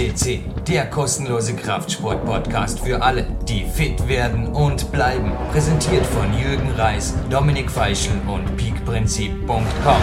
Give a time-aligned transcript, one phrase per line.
[0.00, 5.32] FCC, der kostenlose Kraftsport-Podcast für alle, die fit werden und bleiben.
[5.52, 10.02] Präsentiert von Jürgen Reis, Dominik Feischl und peakprinzip.com.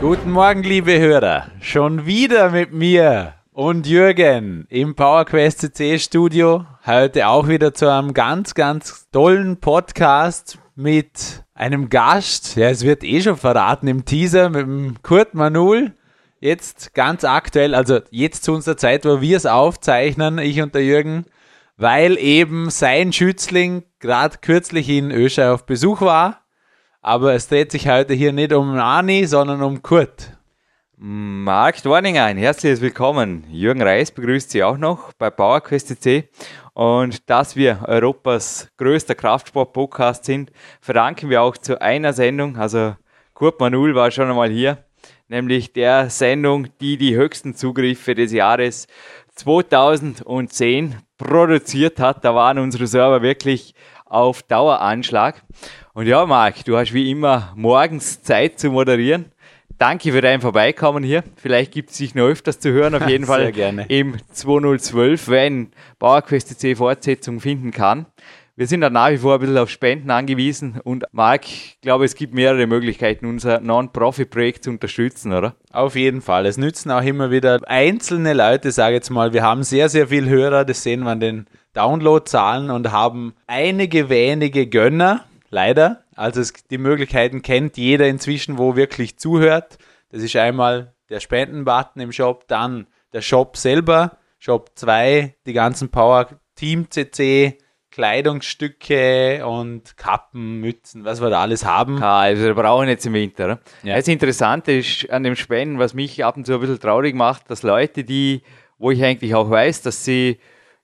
[0.00, 1.48] Guten Morgen, liebe Hörer.
[1.60, 6.64] Schon wieder mit mir und Jürgen im PowerQuest CC Studio.
[6.86, 12.56] Heute auch wieder zu einem ganz, ganz tollen Podcast mit einem Gast.
[12.56, 15.92] Ja, es wird eh schon verraten im Teaser mit dem Kurt Manul.
[16.44, 20.82] Jetzt ganz aktuell, also jetzt zu unserer Zeit, wo wir es aufzeichnen, ich und der
[20.82, 21.24] Jürgen,
[21.76, 26.40] weil eben sein Schützling gerade kürzlich in Öschei auf Besuch war.
[27.00, 30.36] Aber es dreht sich heute hier nicht um Ani, sondern um Kurt.
[30.96, 33.44] Marc Dorninger, herzliches Willkommen.
[33.48, 35.94] Jürgen Reis begrüßt Sie auch noch bei PowerQuest.
[36.74, 40.50] Und dass wir Europas größter Kraftsport-Podcast sind,
[40.80, 42.56] verdanken wir auch zu einer Sendung.
[42.56, 42.96] Also
[43.32, 44.84] Kurt Manul war schon einmal hier,
[45.32, 48.86] nämlich der Sendung, die die höchsten Zugriffe des Jahres
[49.34, 52.24] 2010 produziert hat.
[52.24, 55.42] Da waren unsere Server wirklich auf Daueranschlag.
[55.94, 59.32] Und ja, Marc, du hast wie immer morgens Zeit zu moderieren.
[59.78, 61.24] Danke für dein Vorbeikommen hier.
[61.36, 63.86] Vielleicht gibt es sich noch öfters zu hören, auf jeden Fall gerne.
[63.88, 68.06] im 2012, wenn PowerQuest C Fortsetzung finden kann.
[68.54, 72.04] Wir sind da nach wie vor ein bisschen auf Spenden angewiesen und Marc, ich glaube,
[72.04, 75.56] es gibt mehrere Möglichkeiten, unser Non-Profit-Projekt zu unterstützen, oder?
[75.72, 76.44] Auf jeden Fall.
[76.44, 80.28] Es nützen auch immer wieder einzelne Leute, sage jetzt mal, wir haben sehr, sehr viele
[80.28, 86.52] Hörer, das sehen wir an den Download-Zahlen und haben einige wenige Gönner, leider, also es,
[86.52, 89.78] die Möglichkeiten kennt jeder inzwischen, wo wirklich zuhört.
[90.10, 95.88] Das ist einmal der Spendenbutton im Shop, dann der Shop selber, Shop 2, die ganzen
[95.88, 97.56] Power Team CC,
[97.92, 102.02] Kleidungsstücke und Kappen, Mützen, was wir da alles haben.
[102.02, 103.46] Also wir brauchen jetzt im Winter.
[103.46, 103.58] Ne?
[103.84, 103.96] Ja.
[103.96, 107.50] Das Interessante ist an dem Spenden, was mich ab und zu ein bisschen traurig macht,
[107.50, 108.42] dass Leute, die,
[108.78, 110.38] wo ich eigentlich auch weiß, dass sie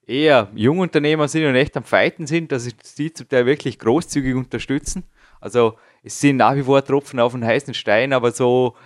[0.06, 5.04] eher Jungunternehmer sind und echt am Fighten sind, dass sie zum Teil wirklich großzügig unterstützen.
[5.40, 8.76] Also es sind nach wie vor Tropfen auf den heißen Stein, aber so,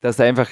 [0.00, 0.48] dass einfach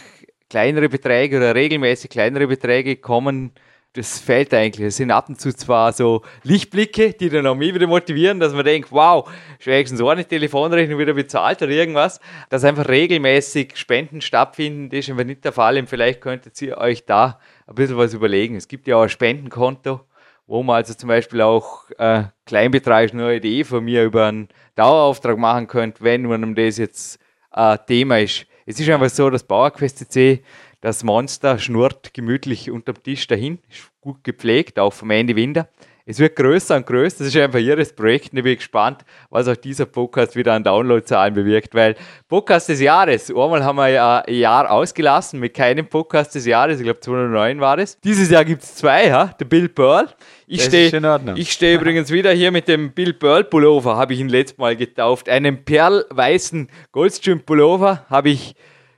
[0.49, 3.53] kleinere Beträge oder regelmäßig kleinere Beträge kommen,
[3.97, 4.89] das fehlt eigentlich.
[4.89, 8.53] Es sind ab und zu zwar so Lichtblicke, die dann auch mich wieder motivieren, dass
[8.53, 9.29] man denkt, wow,
[9.65, 12.21] wenigstens so eine Telefonrechnung wieder bezahlt oder irgendwas.
[12.51, 15.79] Dass einfach regelmäßig Spenden stattfinden, das ist einfach nicht der Fall.
[15.79, 18.57] Und vielleicht könntet ihr euch da ein bisschen was überlegen.
[18.57, 20.01] Es gibt ja auch ein Spendenkonto,
[20.47, 25.39] wo man also zum Beispiel auch äh, Kleinbetrag eine Idee von mir über einen Dauerauftrag
[25.39, 27.19] machen könnt, wenn man das jetzt
[27.53, 28.47] äh, Thema ist.
[28.69, 30.43] Es ist einfach so, dass Bauerquest CC,
[30.81, 35.69] das Monster schnurrt gemütlich unterm Tisch dahin, ist gut gepflegt, auch vom Ende Winter.
[36.09, 37.25] Es wird größer und größer.
[37.25, 38.31] Das ist einfach ihres Projekt.
[38.31, 41.75] Und ich bin gespannt, was auch dieser Podcast wieder an Downloadzahlen bewirkt.
[41.75, 41.97] Weil
[42.29, 46.79] Podcast des Jahres, einmal haben wir ja ein Jahr ausgelassen mit keinem Podcast des Jahres.
[46.79, 47.99] Ich glaube 2009 war das.
[48.01, 49.35] Dieses Jahr gibt es zwei, ha?
[49.41, 50.09] der Bill Pearl.
[50.47, 50.93] Ich stehe
[51.35, 54.77] ich stehe übrigens wieder hier mit dem Bill Pearl Pullover, habe ich ihn letztes Mal
[54.77, 55.29] getauft.
[55.29, 58.55] Einen perlweißen Goldstream Pullover habe ich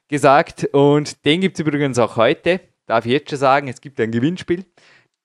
[0.08, 0.64] gesagt.
[0.72, 2.60] Und den gibt es übrigens auch heute.
[2.86, 4.64] Darf ich jetzt schon sagen, es gibt ein Gewinnspiel.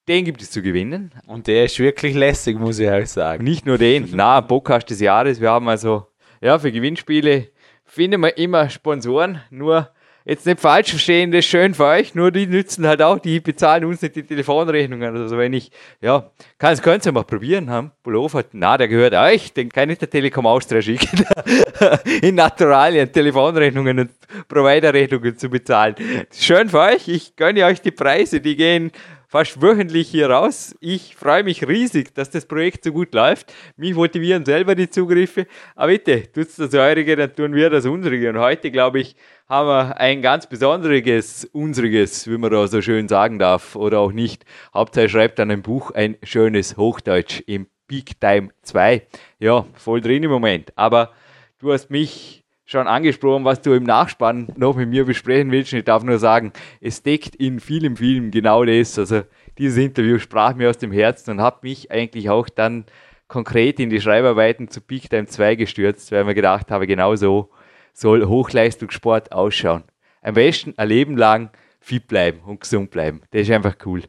[0.07, 1.13] Den gibt es zu gewinnen.
[1.27, 3.43] Und der ist wirklich lässig, muss ich euch sagen.
[3.43, 5.39] Nicht nur den, na, Podcast des Jahres.
[5.39, 6.07] Wir haben also,
[6.41, 7.49] ja, für Gewinnspiele
[7.85, 9.41] finden wir immer Sponsoren.
[9.49, 9.89] Nur
[10.25, 12.15] jetzt nicht falsch verstehen, das ist schön für euch.
[12.15, 15.15] Nur die nützen halt auch, die bezahlen uns nicht die Telefonrechnungen.
[15.15, 17.91] Also wenn ich, ja, kann, könnt ihr mal probieren haben.
[18.03, 19.53] Pullover, na, der gehört euch.
[19.53, 21.25] Den kann ich der Telekom Austria schicken.
[22.21, 24.11] In Naturalien Telefonrechnungen und
[24.47, 25.95] Providerrechnungen zu bezahlen.
[26.31, 27.07] Schön für euch.
[27.07, 28.39] Ich gönne euch die Preise.
[28.39, 28.91] Die gehen
[29.33, 30.75] fast wöchentlich hier raus.
[30.79, 33.51] Ich freue mich riesig, dass das Projekt so gut läuft.
[33.77, 35.47] Mich motivieren selber die Zugriffe.
[35.75, 38.29] Aber bitte, tut das Eurige, dann tun wir das Unsere.
[38.29, 39.15] Und heute, glaube ich,
[39.49, 44.11] haben wir ein ganz besonderes Unsriges, wie man da so schön sagen darf, oder auch
[44.11, 44.45] nicht.
[44.71, 49.01] Hauptsache schreibt an einem Buch ein schönes Hochdeutsch im Peak Time 2.
[49.39, 50.71] Ja, voll drin im Moment.
[50.75, 51.11] Aber
[51.57, 52.42] du hast mich
[52.73, 55.71] schon angesprochen, was du im Nachspann noch mit mir besprechen willst.
[55.71, 58.99] Und ich darf nur sagen, es deckt in vielem Film genau das.
[58.99, 59.21] Also
[59.57, 62.85] dieses Interview sprach mir aus dem Herzen und hat mich eigentlich auch dann
[63.27, 67.15] konkret in die Schreibarbeiten zu Peak Time 2 gestürzt, weil ich mir gedacht habe, genau
[67.15, 67.49] so
[67.93, 69.83] soll Hochleistungssport ausschauen.
[70.21, 73.21] Am besten ein Leben lang fit bleiben und gesund bleiben.
[73.31, 74.03] Das ist einfach cool.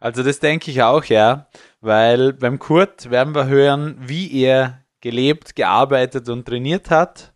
[0.00, 1.48] Also das denke ich auch, ja,
[1.80, 7.31] weil beim Kurt werden wir hören, wie er gelebt, gearbeitet und trainiert hat.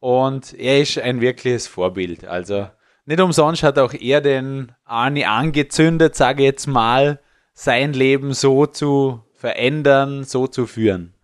[0.00, 2.24] Und er ist ein wirkliches Vorbild.
[2.24, 2.68] Also
[3.04, 7.20] nicht umsonst hat auch er den Arni angezündet, sage ich jetzt mal,
[7.52, 11.14] sein Leben so zu verändern, so zu führen.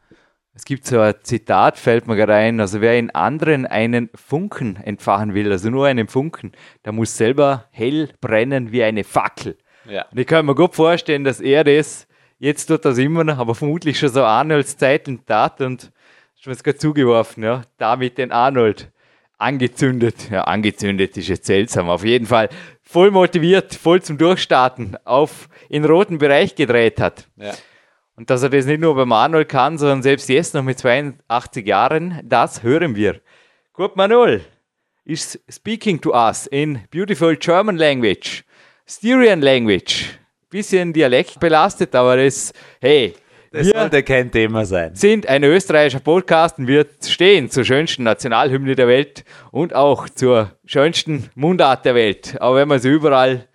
[0.54, 4.76] Es gibt so ein Zitat, fällt mir gerade ein, also wer in anderen einen Funken
[4.76, 6.52] entfachen will, also nur einen Funken,
[6.84, 9.58] der muss selber hell brennen wie eine Fackel.
[9.84, 10.06] Ja.
[10.10, 12.08] Und ich kann mir gut vorstellen, dass er das,
[12.38, 15.92] jetzt tut das immer noch, aber vermutlich schon so Arnolds Zeiten tat und
[16.38, 18.90] schon was gerade zugeworfen, ja, damit den Arnold
[19.38, 20.30] angezündet.
[20.30, 22.48] Ja, angezündet ist jetzt seltsam, auf jeden Fall
[22.82, 27.28] voll motiviert, voll zum Durchstarten auf in den roten Bereich gedreht hat.
[27.36, 27.52] Ja.
[28.16, 31.66] Und dass er das nicht nur beim Arnold kann, sondern selbst jetzt noch mit 82
[31.66, 33.20] Jahren, das hören wir.
[33.72, 34.42] Kurt Manuel
[35.04, 38.42] is speaking to us in beautiful German language,
[38.86, 40.18] Styrian language.
[40.48, 43.14] Bisschen Dialekt belastet, aber das, hey,
[43.56, 44.94] Das wir sollte kein Thema sein.
[44.94, 50.52] sind ein österreichischer Podcast und wir stehen zur schönsten Nationalhymne der Welt und auch zur
[50.64, 52.36] schönsten Mundart der Welt.
[52.40, 53.48] Auch wenn man sie überall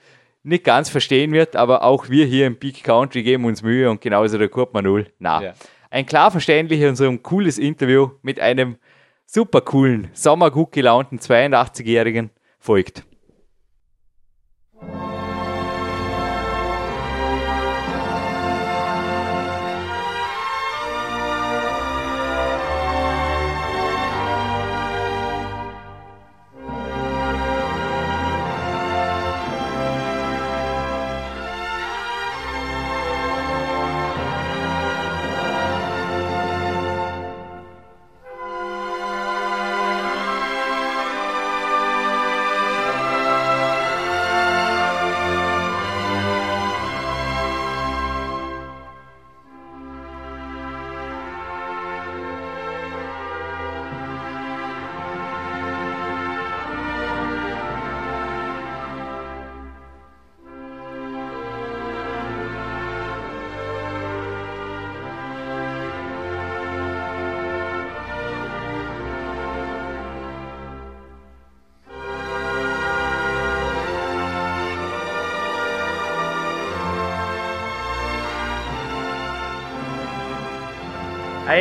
[0.44, 4.02] nicht ganz verstehen wird, aber auch wir hier im Peak Country geben uns Mühe und
[4.02, 5.08] genauso der Kurt Manul.
[5.20, 5.54] Na, Ja.
[5.92, 8.78] ein klar verständliches und so ein cooles Interview mit einem
[9.28, 13.04] super coolen, sommergut gelaunten 82-Jährigen folgt.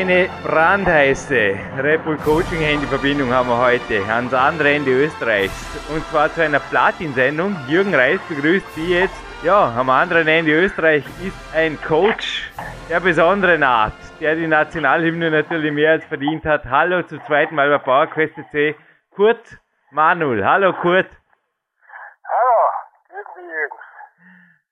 [0.01, 5.79] Eine brandheiße Red Bull Coaching Handy-Verbindung haben wir heute ans andere Ende Österreichs.
[5.95, 7.55] Und zwar zu einer Platin-Sendung.
[7.69, 9.23] Jürgen Reis begrüßt Sie jetzt.
[9.43, 12.51] Ja, am anderen Ende Österreich ist ein Coach
[12.89, 16.65] der besonderen Art, der die Nationalhymne natürlich mehr als verdient hat.
[16.65, 18.75] Hallo zum zweiten Mal bei PowerQuest C.
[19.11, 19.59] Kurt
[19.91, 20.47] Manuel.
[20.47, 21.11] Hallo Kurt.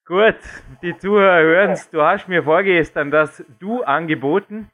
[0.06, 0.38] Gut,
[0.80, 1.90] die Zuhörer hören es.
[1.90, 4.70] Du hast mir vorgestern das Du angeboten.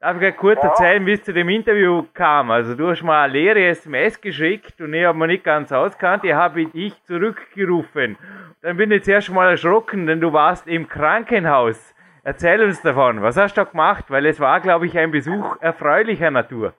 [0.00, 2.50] Darf ich kurz erzählen, wie es zu dem Interview kam?
[2.50, 6.24] Also du hast mal eine leere SMS geschickt und ich habe mir nicht ganz auskannt.
[6.24, 8.16] Ich habe dich zurückgerufen.
[8.62, 11.94] Dann bin ich zuerst mal erschrocken, denn du warst im Krankenhaus.
[12.24, 13.22] Erzähl uns davon.
[13.22, 14.06] Was hast du da gemacht?
[14.08, 16.72] Weil es war, glaube ich, ein Besuch erfreulicher Natur.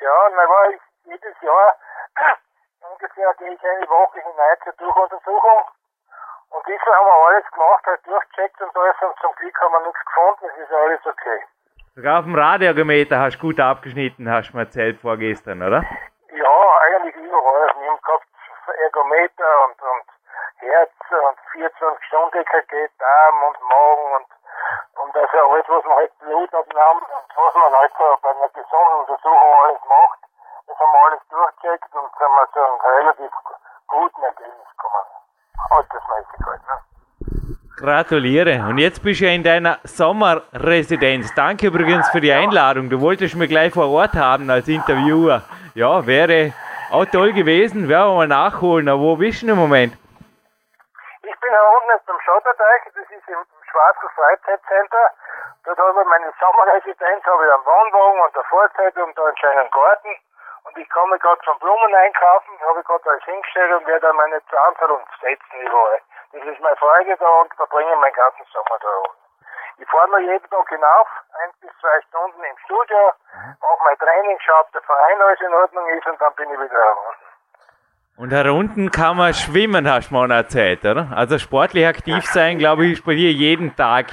[0.00, 1.76] Ja, na war ich jedes Jahr
[2.90, 5.60] ungefähr gehe ich eine Woche hinein zur Durchuntersuchung.
[6.56, 9.86] Und diesmal haben wir alles gemacht, halt durchgecheckt und alles und zum Glück haben wir
[9.86, 11.40] nichts gefunden, es ist alles okay.
[11.98, 15.82] Sogar auf dem Radiometer hast du gut abgeschnitten, hast du mir erzählt vorgestern, oder?
[16.30, 17.74] Ja, eigentlich überall.
[17.74, 18.28] Wir haben gehabt
[18.84, 20.06] Ergometer und, und
[20.62, 24.30] Herz und 24 Stunden EKG, Darm und Magen und,
[25.02, 28.94] und also alles, was man halt Blutabnahmen und was man halt so bei einer gesunden
[29.02, 30.20] Untersuchung alles macht,
[30.70, 33.32] das haben wir alles durchgecheckt und sind wir zu einem relativ
[33.88, 35.10] guten Ergebnis gekommen.
[35.74, 36.87] Altersmäßig halt, ne?
[37.78, 38.66] Gratuliere.
[38.68, 41.32] Und jetzt bist du ja in deiner Sommerresidenz.
[41.34, 42.90] Danke übrigens für die Einladung.
[42.90, 45.42] Du wolltest mich gleich vor Ort haben als Interviewer.
[45.74, 46.52] Ja, wäre
[46.90, 47.88] auch toll gewesen.
[47.88, 48.88] Werden wir mal nachholen.
[48.88, 49.94] Aber wo bist du im Moment?
[51.22, 55.04] Ich bin hier unten beim Schotterteich, das ist im Schwarzen Freizeitcenter.
[55.64, 59.36] Dort habe ich meine Sommerresidenz, habe ich einen Wohnwagen und eine Vorzeit und da einen
[59.36, 60.12] kleinen Garten.
[60.66, 64.16] Und ich komme gerade zum Blumen einkaufen, habe ich gerade alles hingestellt und werde dann
[64.16, 66.00] meine Zahnfall setzen überall.
[66.32, 69.28] Das ist meine Freude da und da bringe ich meinen ganzen Sommer da unten.
[69.80, 71.08] Ich fahre nur jeden Tag hinauf,
[71.40, 73.12] ein bis zwei Stunden im Studio,
[73.60, 76.58] mache mein Training, schaue, ob der Verein alles in Ordnung ist und dann bin ich
[76.58, 77.28] wieder unten.
[78.18, 81.08] Und herunten kann man schwimmen, hast du mir noch erzählt, oder?
[81.14, 84.06] Also sportlich aktiv sein, glaube ich, ist bei dir jeden Tag.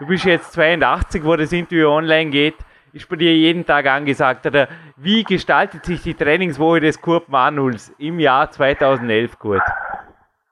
[0.00, 2.56] Du bist jetzt 82, wo das Interview online geht,
[2.92, 4.44] ist bei dir jeden Tag angesagt.
[4.44, 4.66] Oder
[4.96, 9.62] wie gestaltet sich die Trainingswoche des Kurt Manuls im Jahr 2011, Kurt?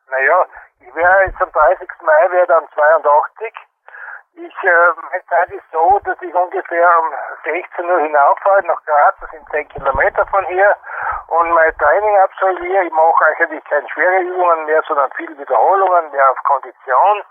[0.08, 0.46] Naja,
[0.92, 1.88] ich wäre jetzt am 30.
[2.02, 3.54] Mai wäre dann 82.
[4.34, 9.14] Ich, äh, meine Zeit ist so, dass ich ungefähr um 16 Uhr hinauffahre nach Graz,
[9.20, 10.74] das sind 10 Kilometer von hier,
[11.28, 12.84] und mein Training absolviere.
[12.84, 17.24] Ich mache eigentlich keine schwere Übungen mehr, sondern viele Wiederholungen, mehr auf Kondition.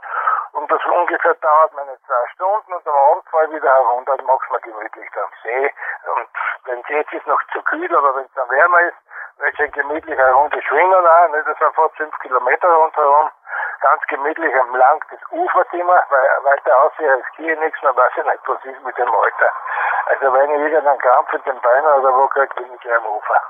[0.53, 4.25] Und das ungefähr dauert meine zwei Stunden und am Abend fahre ich wieder herunter und
[4.25, 5.73] mach's mir gemütlich am See.
[6.15, 6.27] Und
[6.65, 8.97] wenn es jetzt ist noch zu kühl, aber wenn es dann wärmer ist,
[9.37, 11.31] wird schön gemütlich eine Runde schwimmen auch?
[11.31, 13.31] Das sind fast fünf Kilometer rundherum.
[13.81, 18.11] Ganz gemütlich am Lang des Ufers immer, weil weiter aussehen als hier nichts, man weiß
[18.17, 19.49] ja nicht, was ist mit dem Alter.
[20.05, 23.41] Also wenn ich irgendeinen Krampf in den Beinen oder wo kriege, bin ich am Ufer.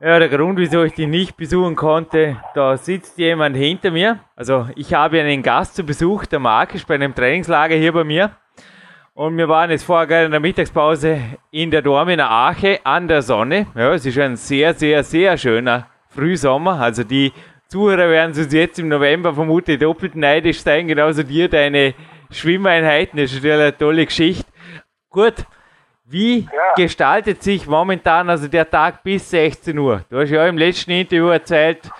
[0.00, 4.18] Ja, der Grund, wieso ich dich nicht besuchen konnte, da sitzt jemand hinter mir.
[4.36, 8.32] Also ich habe einen Gast zu Besuch, der Markus, bei einem Trainingslager hier bei mir.
[9.14, 11.18] Und wir waren jetzt vorher gerade in der Mittagspause
[11.50, 13.66] in der Dormener Ache an der Sonne.
[13.74, 16.80] Ja, es ist ein sehr, sehr, sehr schöner Frühsommer.
[16.80, 17.32] Also die
[17.72, 21.94] Zuhörer werden uns jetzt im November vermutlich doppelt neidisch sein, genauso dir deine
[22.30, 23.18] Schwimmeinheiten.
[23.18, 24.44] Das ist natürlich eine tolle Geschichte.
[25.08, 25.36] Gut,
[26.04, 26.74] wie Ja.
[26.76, 30.04] gestaltet sich momentan also der Tag bis 16 Uhr?
[30.10, 31.90] Du hast ja im letzten Interview erzählt,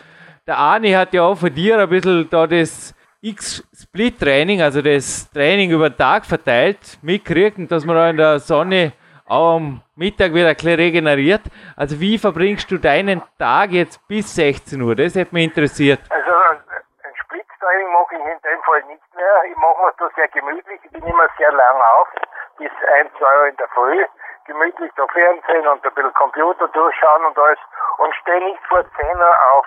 [0.46, 5.70] der Arni hat ja auch von dir ein bisschen da das X-Split-Training, also das Training
[5.70, 8.92] über den Tag verteilt, mitkriegt und dass man da in der Sonne
[9.28, 11.42] am Mittag wieder ein bisschen regeneriert.
[11.76, 14.94] Also wie verbringst du deinen Tag jetzt bis 16 Uhr?
[14.96, 16.00] Das hätte mich interessiert.
[16.10, 19.34] Also ein Splitztraining mache ich in dem Fall nicht mehr.
[19.50, 20.80] Ich mache mir das sehr gemütlich.
[20.84, 22.08] Ich bin immer sehr lang auf,
[22.58, 24.04] bis 1, 2 Uhr in der Früh.
[24.46, 27.58] Gemütlich da Fernsehen und ein bisschen Computer durchschauen und alles.
[27.98, 29.66] Und stehe nicht vor 10 Uhr auf.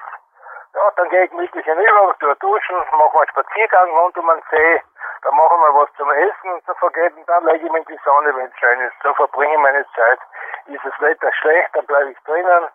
[0.75, 4.43] Ja, dann gehe ich gemütlich hinüber, tue duschen, mache mal einen Spaziergang rund um den
[4.51, 4.81] See.
[5.21, 7.23] Dann machen wir was zum Essen zu vergeben.
[7.27, 8.93] Dann lege ich mich in die Sonne, wenn es schön ist.
[9.01, 10.19] So verbringe ich meine Zeit.
[10.67, 12.67] Ist das Wetter schlecht, dann bleibe ich drinnen.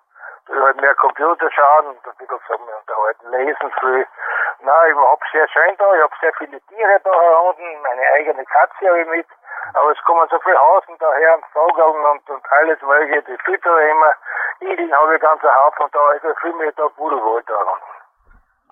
[0.49, 4.07] Ich halt mehr Computer schauen und ein bisschen mir unterhalten, lesen viel.
[4.61, 8.45] Na, ich hab's sehr schön da, ich hab sehr viele Tiere da unten, meine eigene
[8.45, 9.27] Katze habe ich mit.
[9.75, 13.85] Aber es kommen so viele Hasen daher und Vogeln und, und alles mögliche, die füttere
[13.85, 14.15] ich immer.
[14.61, 18.00] Igeln habe ich ganz einen Haufen da, also fühle mich da pudelwohl da unten.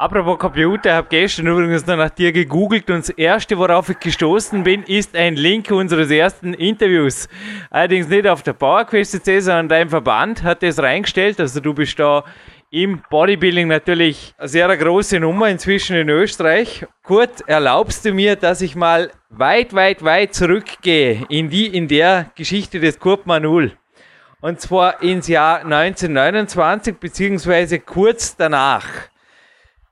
[0.00, 3.98] Apropos Computer, ich habe gestern übrigens noch nach dir gegoogelt und das erste, worauf ich
[3.98, 7.28] gestoßen bin, ist ein Link unseres ersten Interviews.
[7.68, 11.40] Allerdings nicht auf der PowerQuest CC, sondern dein Verband hat das reingestellt.
[11.40, 12.22] Also du bist da
[12.70, 16.86] im Bodybuilding natürlich eine sehr große Nummer inzwischen in Österreich.
[17.02, 22.30] Kurt, erlaubst du mir, dass ich mal weit, weit, weit zurückgehe in die, in der
[22.36, 23.72] Geschichte des Kurt Manul?
[24.40, 28.84] Und zwar ins Jahr 1929 beziehungsweise kurz danach.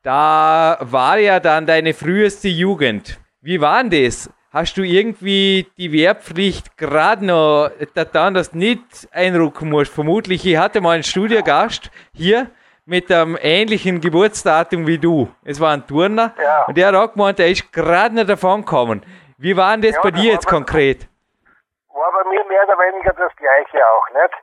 [0.06, 3.18] Da war ja dann deine früheste Jugend.
[3.40, 4.30] Wie war denn das?
[4.52, 9.92] Hast du irgendwie die Wehrpflicht gerade noch getan, dass du nicht einrücken musst?
[9.92, 12.52] Vermutlich, ich hatte mal einen Studiogast hier
[12.84, 15.28] mit einem ähnlichen Geburtsdatum wie du.
[15.42, 16.66] Es war ein Turner Ja.
[16.66, 19.02] und der hat auch gemeint, er ist gerade nicht davon gekommen.
[19.38, 21.08] Wie war denn das Ja, bei dir jetzt konkret?
[21.96, 24.34] War bei mir mehr oder weniger das Gleiche auch, nicht?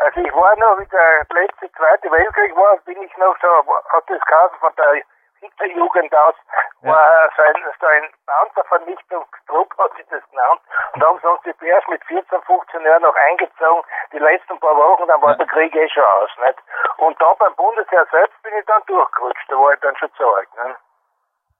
[0.00, 3.48] Also ich war noch, wie der letzte Zweite Weltkrieg war, bin ich noch so,
[3.88, 5.00] hat das Kassen von der
[5.40, 6.34] Hitlerjugend aus,
[6.82, 10.60] war so ein, so ein Panzervernichtungstrupp, hat sich das genannt.
[10.92, 14.76] Und da haben uns die erst mit 14, 15 Jahren noch eingezogen, die letzten paar
[14.76, 16.58] Wochen, dann war der Krieg eh schon aus, nicht?
[16.98, 20.34] Und da beim Bundesheer selbst bin ich dann durchgerutscht, da war ich dann schon zu
[20.34, 20.76] alt, ne?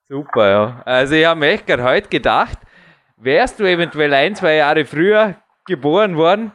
[0.09, 0.73] Super, ja.
[0.85, 2.59] Also ich habe mir echt gerade heute gedacht,
[3.21, 5.37] wärst du eventuell ein, zwei Jahre früher
[5.67, 6.53] geboren worden,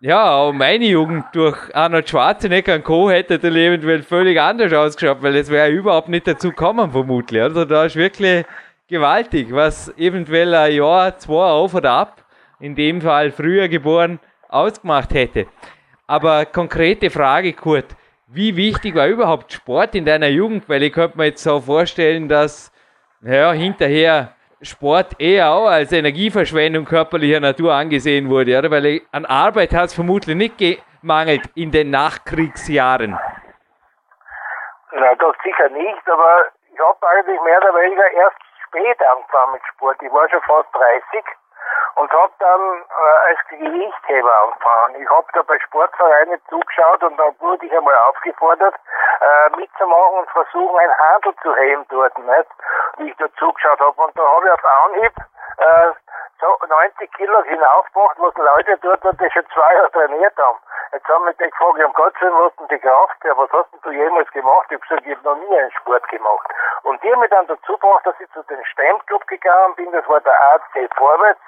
[0.00, 3.10] ja, aber meine Jugend durch Arnold Schwarzenegger und Co.
[3.10, 7.42] hätte dann eventuell völlig anders ausgeschaut, weil es wäre überhaupt nicht dazu gekommen, vermutlich.
[7.42, 8.44] Also da ist wirklich
[8.86, 12.24] gewaltig, was eventuell ein Jahr, zwei auf oder ab,
[12.60, 15.46] in dem Fall früher geboren, ausgemacht hätte.
[16.06, 17.96] Aber konkrete Frage, Kurt.
[18.28, 20.68] Wie wichtig war überhaupt Sport in deiner Jugend?
[20.68, 22.70] Weil ich könnte mir jetzt so vorstellen, dass
[23.20, 28.70] ja, hinterher Sport eher auch als Energieverschwendung körperlicher Natur angesehen wurde, oder?
[28.70, 33.18] Weil an Arbeit hat es vermutlich nicht gemangelt in den Nachkriegsjahren.
[34.92, 39.62] Na, das sicher nicht, aber ich habe eigentlich mehr oder weniger erst spät angefangen mit
[39.74, 40.02] Sport.
[40.02, 41.24] Ich war schon fast 30
[41.96, 45.02] und habe dann äh, als Gewichtheber angefangen.
[45.02, 48.74] Ich habe da bei Sportvereinen zugeschaut und dann wurde ich einmal aufgefordert,
[49.20, 52.48] äh, mitzumachen und versuchen, ein Handel zu heben dort, nicht?
[52.98, 54.00] Wie ich da zugeschaut habe.
[54.02, 55.12] Und da habe ich auf Anhieb
[55.58, 55.92] äh,
[56.40, 60.58] so 90 Kilo hinaufgebracht, was Leute dort, die schon zwei Jahre trainiert haben.
[60.92, 63.80] Jetzt haben mich die gefragt, um Gott was denn die Kraft her, was hast denn
[63.82, 64.66] du jemals gemacht?
[64.70, 66.48] Ich habe gesagt, ich habe noch nie einen Sport gemacht.
[66.84, 70.08] Und die haben mich dann dazu gebracht, dass ich zu den Stemmclub gegangen bin, das
[70.08, 71.40] war der AC Vorwärts.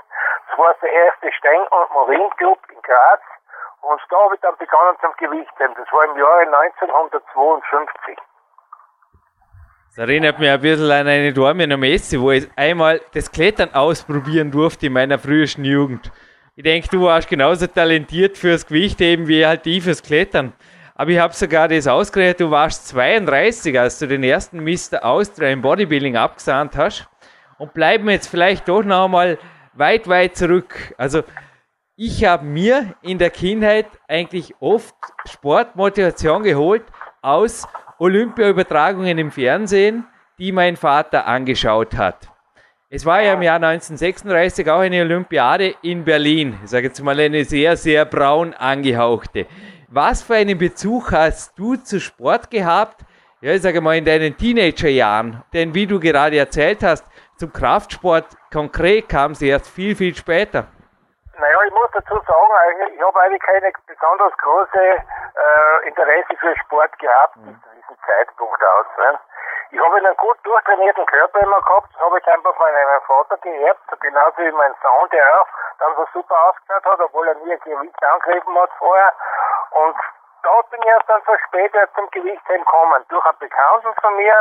[0.49, 3.21] Das war der erste Stein- und Marinclub in Graz.
[3.83, 5.75] Und da habe ich dann begonnen zum Gewichtheben.
[5.75, 8.19] Das war im Jahre 1952.
[9.91, 14.53] Das erinnert mich ein bisschen an eine Dormener Messe, wo ich einmal das Klettern ausprobieren
[14.53, 16.13] durfte in meiner frühesten Jugend.
[16.55, 20.53] Ich denke, du warst genauso talentiert fürs Gewichtheben wie halt ich fürs Klettern.
[20.95, 25.05] Aber ich habe sogar das ausgerechnet, du warst 32, als du den ersten Mr.
[25.05, 27.09] Austria im Bodybuilding abgesandt hast.
[27.59, 29.39] und bleiben jetzt vielleicht doch noch einmal
[29.75, 30.95] weit, weit zurück.
[30.99, 31.25] Also
[31.97, 34.95] ich habe mir in der Kindheit eigentlich oft
[35.27, 36.85] Sportmotivation geholt
[37.23, 37.67] aus
[38.01, 40.07] Olympiaübertragungen im Fernsehen,
[40.39, 42.31] die mein Vater angeschaut hat.
[42.89, 46.59] Es war ja im Jahr 1936 auch eine Olympiade in Berlin.
[46.65, 49.47] Ich sage jetzt mal eine sehr, sehr braun angehauchte.
[49.89, 53.03] Was für einen Bezug hast du zu Sport gehabt?
[53.43, 55.43] Ja, ich sage mal in deinen Teenagerjahren.
[55.53, 57.05] Denn wie du gerade erzählt hast,
[57.37, 60.69] zum Kraftsport konkret kam es erst viel, viel später.
[61.41, 66.99] Naja, ich muss dazu sagen, ich habe eigentlich keine besonders große äh, Interesse für Sport
[66.99, 67.47] gehabt mhm.
[67.47, 68.87] bis zu diesem Zeitpunkt aus.
[68.99, 69.19] Ne?
[69.71, 73.39] Ich habe einen gut durchtrainierten Körper immer gehabt, das habe ich einfach von meinem Vater
[73.39, 77.53] geerbt, genauso wie mein Sohn, der auch dann so super ausgeschaut hat, obwohl er nie
[77.53, 79.13] ein Gewicht angegriffen hat vorher.
[79.71, 79.97] Und
[80.43, 83.05] da bin ich erst dann so später zum Gewichtheben gekommen.
[83.09, 84.35] Durch einen Bekannten von mir,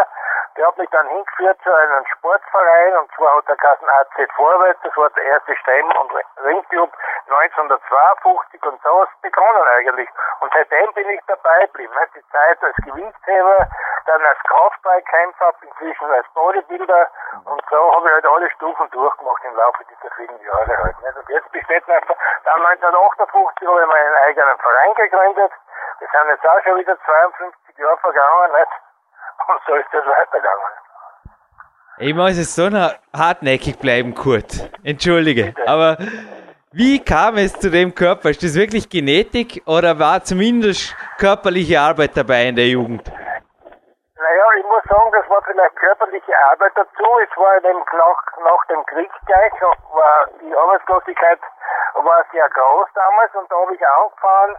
[0.57, 4.79] der hat mich dann hingeführt zu einem Sportverein und zwar hat der Kassen AC Vorwärts,
[4.83, 6.11] das war der erste Stremm- und
[6.43, 6.91] Ringclub
[7.29, 10.09] 1952 und so es begonnen eigentlich.
[10.41, 11.93] Und seitdem bin ich dabei geblieben.
[12.15, 13.67] Die Zeit als Gewichtsheber,
[14.05, 17.07] dann als Kraftballkämpfer, inzwischen als Bodybuilder
[17.45, 20.95] und so habe ich halt alle Stufen durchgemacht im Laufe dieser vielen Jahre halt.
[21.15, 25.51] Und jetzt besteht dann 1958 habe ich meinen eigenen Verein gegründet.
[25.99, 28.73] Das sind jetzt auch schon wieder 52 Jahre vergangen, nicht?
[29.47, 30.65] Und so ist das weitergegangen.
[31.97, 32.69] Ich muss jetzt so
[33.17, 34.69] hartnäckig bleiben, Kurt.
[34.83, 35.51] Entschuldige.
[35.51, 35.67] Bitte.
[35.67, 35.97] Aber
[36.71, 38.29] wie kam es zu dem Körper?
[38.29, 43.03] Ist das wirklich Genetik oder war zumindest körperliche Arbeit dabei in der Jugend?
[44.15, 47.07] Naja, ich muss sagen, das war vielleicht körperliche Arbeit dazu.
[47.19, 51.39] Es war eben nach, nach dem Krieg gleich, war die Arbeitslosigkeit
[51.95, 54.55] war sehr groß damals und da habe ich angefangen,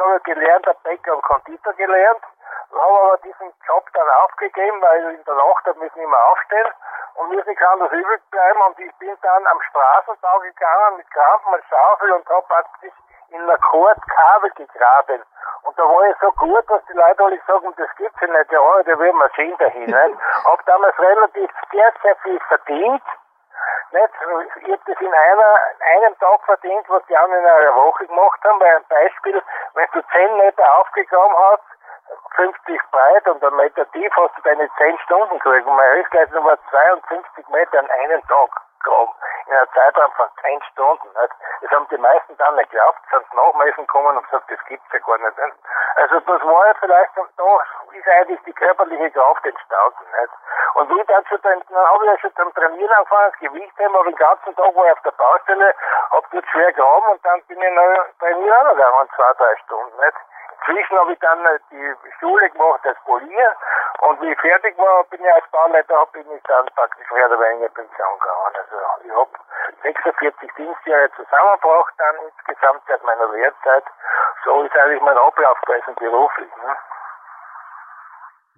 [0.00, 2.22] habe gelernt, der Bäcker und Konditor gelernt,
[2.72, 6.72] habe aber diesen Job dann aufgegeben, weil in der Nacht habe ich nicht mehr aufstehen
[7.14, 11.54] und mir nicht anders übrig bleiben und ich bin dann am Straßenbau gegangen mit Krampen
[11.54, 12.92] und Schaufel und habe praktisch
[13.30, 15.22] in einer Kord Kabel gegraben.
[15.62, 18.50] Und da war ich so gut, dass die Leute alle sagen, das gibt's ja nicht,
[18.50, 19.86] ja, da will man sehen dahin.
[19.86, 20.20] Nicht?
[20.44, 23.02] Hab damals relativ sehr, sehr viel verdient.
[23.92, 24.10] Nicht?
[24.56, 25.60] Ich habe das in einer,
[25.96, 28.60] einem Tag verdient, was die anderen in einer Woche gemacht haben.
[28.60, 29.42] Weil ein Beispiel,
[29.74, 31.64] wenn du 10 Meter aufgegraben hast,
[32.36, 35.66] 50 breit und ein Meter tief hast du deine 10 Stunden gekriegt.
[35.66, 39.14] Und meine Höchstleistung war 52 Meter an einem Tag gegraben.
[39.46, 41.08] In einer Zeitraum von 10 Stunden.
[41.08, 41.34] Nicht?
[41.62, 44.98] Das haben die meisten dann nicht geglaubt, sind nachmessen gekommen und gesagt, das gibt's ja
[45.00, 45.38] gar nicht.
[45.96, 47.58] Also das war ja vielleicht, und da
[47.92, 50.04] ist eigentlich die körperliche Kraft entstanden.
[50.20, 50.32] Nicht?
[50.74, 53.78] Und wie dann schon, dann, dann habe ich ja schon zum Trainieren angefangen, das Gewicht
[53.78, 55.74] haben, aber den ganzen Tag war ich auf der Baustelle,
[56.10, 60.00] hab dort schwer gegraben und dann bin ich noch trainieren gegangen, zwei, drei Stunden.
[60.00, 60.16] Nicht?
[60.60, 63.56] Inzwischen habe ich dann äh, die Schule gemacht als Polier
[64.00, 67.40] und wie ich fertig war, bin ich als Bauleiter, habe ich dann praktisch mehr oder
[67.40, 68.56] weniger Pension gegangen.
[68.56, 69.30] Also ich habe
[69.82, 73.84] 46 Dienstjahre zusammengebracht dann insgesamt seit meiner Lehrzeit.
[74.44, 76.50] So ist eigentlich mein Ablauf gewesen beruflich.
[76.56, 76.76] Ne?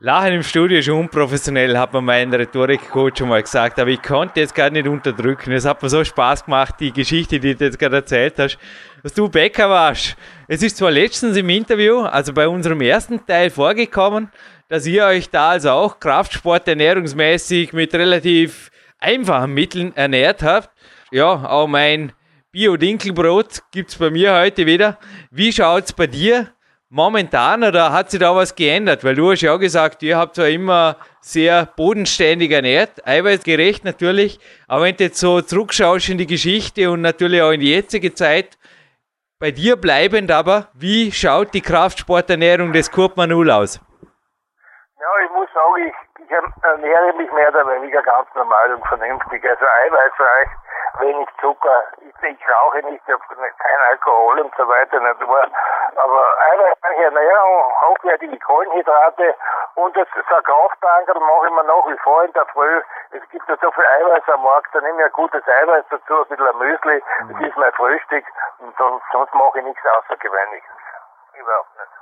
[0.04, 4.40] Lachen im Studio ist unprofessionell, hat mir mein Rhetorikcoach schon mal gesagt, aber ich konnte
[4.40, 5.52] jetzt gar nicht unterdrücken.
[5.52, 8.58] Es hat mir so Spaß gemacht, die Geschichte, die du jetzt gerade erzählt hast,
[9.04, 10.16] dass du Bäcker warst.
[10.48, 14.28] Es ist zwar letztens im Interview, also bei unserem ersten Teil vorgekommen,
[14.68, 20.70] dass ihr euch da also auch Kraftsport ernährungsmäßig mit relativ einfachen Mitteln ernährt habt.
[21.12, 22.10] Ja, auch mein
[22.50, 24.98] Bio-Dinkelbrot gibt's bei mir heute wieder.
[25.30, 26.48] Wie schaut's bei dir
[26.92, 29.02] momentan oder hat sich da was geändert?
[29.02, 34.38] Weil du hast ja auch gesagt, ihr habt zwar immer sehr bodenständig ernährt, eiweißgerecht natürlich,
[34.68, 38.12] aber wenn du jetzt so zurückschaust in die Geschichte und natürlich auch in die jetzige
[38.12, 38.59] Zeit,
[39.38, 43.81] bei dir bleibend aber, wie schaut die Kraftsporternährung des Kurt Manul aus?
[45.02, 46.30] Ja, ich muss sagen, ich, ich
[46.62, 49.44] ernähre mich mehr oder weniger ganz normal und vernünftig.
[49.44, 50.48] Also eiweißreich,
[51.00, 51.82] wenig Zucker.
[51.98, 55.00] Ich, ich rauche nicht, ich habe kein Alkohol und so weiter.
[55.00, 55.42] Nicht nur,
[55.96, 59.34] aber eiweißreiche Ernährung, hochwertige Kohlenhydrate
[59.74, 62.82] und das Kraftbankerl mache ich mir nach wie vor in der Früh.
[63.10, 66.22] Es gibt ja so viel Eiweiß am Markt, da nehme ich ein gutes Eiweiß dazu,
[66.22, 68.24] ein bisschen Müsli, das ist mein Frühstück
[68.60, 70.70] und sonst, sonst mache ich nichts Außergewöhnliches.
[71.34, 72.01] Überhaupt nicht.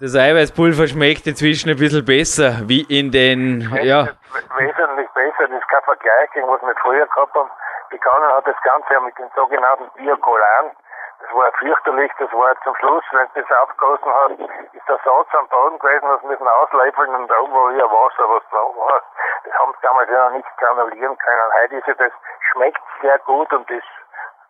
[0.00, 4.10] Das Eiweißpulver schmeckt inzwischen ein bisschen besser, wie in den, ja.
[4.58, 7.50] Wesentlich besser, das ist kein Vergleich was wir früher gehabt haben.
[7.90, 10.74] Begonnen hat das Ganze ja mit den sogenannten Biokolan.
[11.22, 14.40] Das war fürchterlich, das war zum Schluss, wenn du das aufgegossen hast,
[14.74, 18.26] ist der Satz am Boden gewesen, das müssen ausleifeln und da oben war wieder Wasser,
[18.26, 19.00] was drauf war.
[19.44, 21.52] Das haben sie damals ja noch nicht granulieren können.
[21.62, 22.12] Heute ist ja das,
[22.50, 23.84] schmeckt sehr gut und das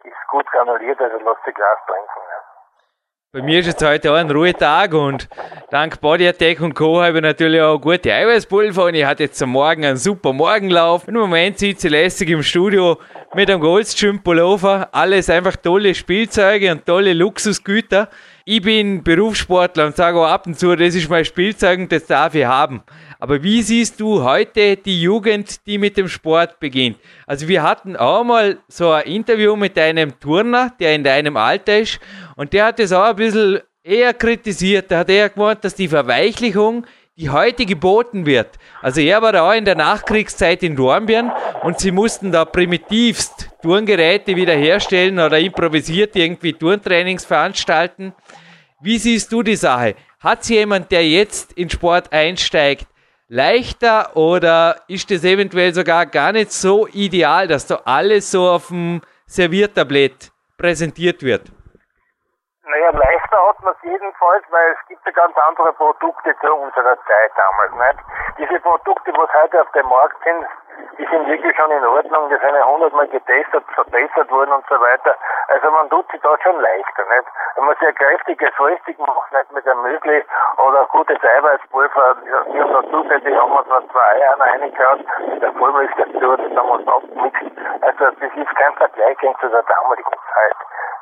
[0.05, 2.21] ist gut granuliert, also lässt sich Glas trinken.
[2.33, 2.44] Ja.
[3.35, 5.29] Bei mir ist jetzt heute auch ein Ruhetag und
[5.69, 7.03] dank Body Attack und Co.
[7.03, 11.09] habe ich natürlich auch gute Eiweißpulver und ich hatte jetzt am Morgen einen super Morgenlauf.
[11.09, 12.97] Im Moment sitze ich lässig im Studio
[13.35, 14.89] mit einem Goldstream Pullover.
[14.93, 18.09] Alles einfach tolle Spielzeuge und tolle Luxusgüter.
[18.47, 22.05] Ich bin Berufssportler und sage auch ab und zu, das ist mein Spielzeug und das
[22.05, 22.83] darf ich haben.
[23.19, 26.99] Aber wie siehst du heute die Jugend, die mit dem Sport beginnt?
[27.27, 31.79] Also wir hatten auch mal so ein Interview mit einem Turner, der in deinem Alter
[31.79, 31.99] ist
[32.37, 34.91] und der hat es auch ein bisschen eher kritisiert.
[34.91, 36.85] Da hat er gemeint, dass die Verweichlichung,
[37.17, 41.93] die heute geboten wird, also er war auch in der Nachkriegszeit in Dornbirn und sie
[41.93, 48.13] mussten da primitivst Turngeräte wiederherstellen oder improvisiert irgendwie Turntrainings veranstalten.
[48.85, 49.95] Wie siehst du die Sache?
[50.21, 52.87] Hat jemand, der jetzt in Sport einsteigt,
[53.29, 58.69] leichter oder ist das eventuell sogar gar nicht so ideal, dass da alles so auf
[58.69, 61.51] dem Serviertablett präsentiert wird?
[62.67, 66.97] Naja, leichter hat man es jedenfalls, weil es gibt ja ganz andere Produkte zu unserer
[67.05, 67.73] Zeit damals.
[67.73, 68.05] Nicht?
[68.39, 70.47] Diese Produkte, was heute auf dem Markt sind,
[70.97, 74.81] die sind wirklich schon in Ordnung, die sind ja hundertmal getestet, verbessert worden und so
[74.81, 75.15] weiter.
[75.49, 77.29] Also man tut sich da schon leichter, nicht?
[77.57, 80.25] Wenn man sehr kräftiges Frühstück macht, nicht mit einem Müsli
[80.57, 85.07] oder gutes Eiweißpulver, wir haben da zusätzlich haben wir noch zwei Eier reingehauen,
[85.39, 87.43] der Vollmilch dazu, das haben wir uns abgemixt.
[87.83, 90.57] Also das ist kein Vergleich zu der damaligen Zeit.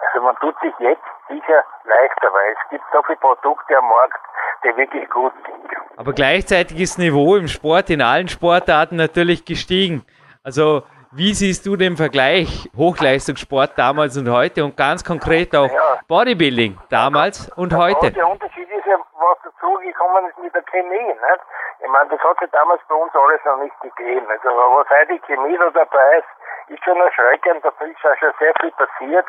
[0.07, 4.21] Also man tut sich jetzt sicher leichter, weil es gibt so viele Produkte am Markt,
[4.65, 5.63] die wirklich gut sind.
[5.97, 10.05] Aber gleichzeitig ist das Niveau im Sport, in allen Sportarten natürlich gestiegen.
[10.43, 15.71] Also wie siehst du den Vergleich Hochleistungssport damals und heute und ganz konkret auch.
[16.09, 18.11] Bodybuilding damals und heute?
[18.11, 21.07] Der Unterschied ist ja, was dazugekommen ist mit der Chemie.
[21.07, 21.43] Nicht?
[21.81, 24.27] Ich meine, das hat sich damals bei uns alles noch nicht gegeben.
[24.29, 26.29] Also was heute Chemie da dabei ist,
[26.69, 29.27] ist schon erschreckend, da ist auch schon sehr viel passiert.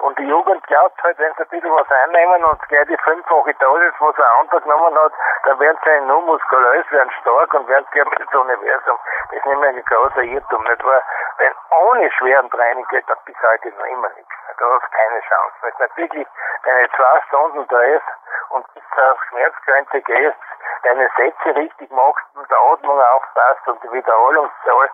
[0.00, 3.54] Und die Jugend glaubt halt, wenn sie ein bisschen was einnehmen und gleich die fünffache
[3.54, 5.12] Dosis, was er andere genommen hat,
[5.44, 8.98] dann werden sie nur muskulös, werden stark und werden gern mit dem Universum.
[9.30, 11.02] Das ist nämlich ein großer Irrtum, nicht wahr?
[11.38, 14.34] Wenn ohne schweren Training geht das bis heute noch immer nichts.
[14.58, 15.54] Da hast du keine Chance.
[15.62, 16.28] Wenn du wirklich
[16.64, 18.06] deine zwei Stunden drehst
[18.50, 20.38] und bis zur Schmerzgrenze gehst,
[20.84, 24.90] deine Sätze richtig machst und der Atmung aufpasst und die Wiederholungszahl,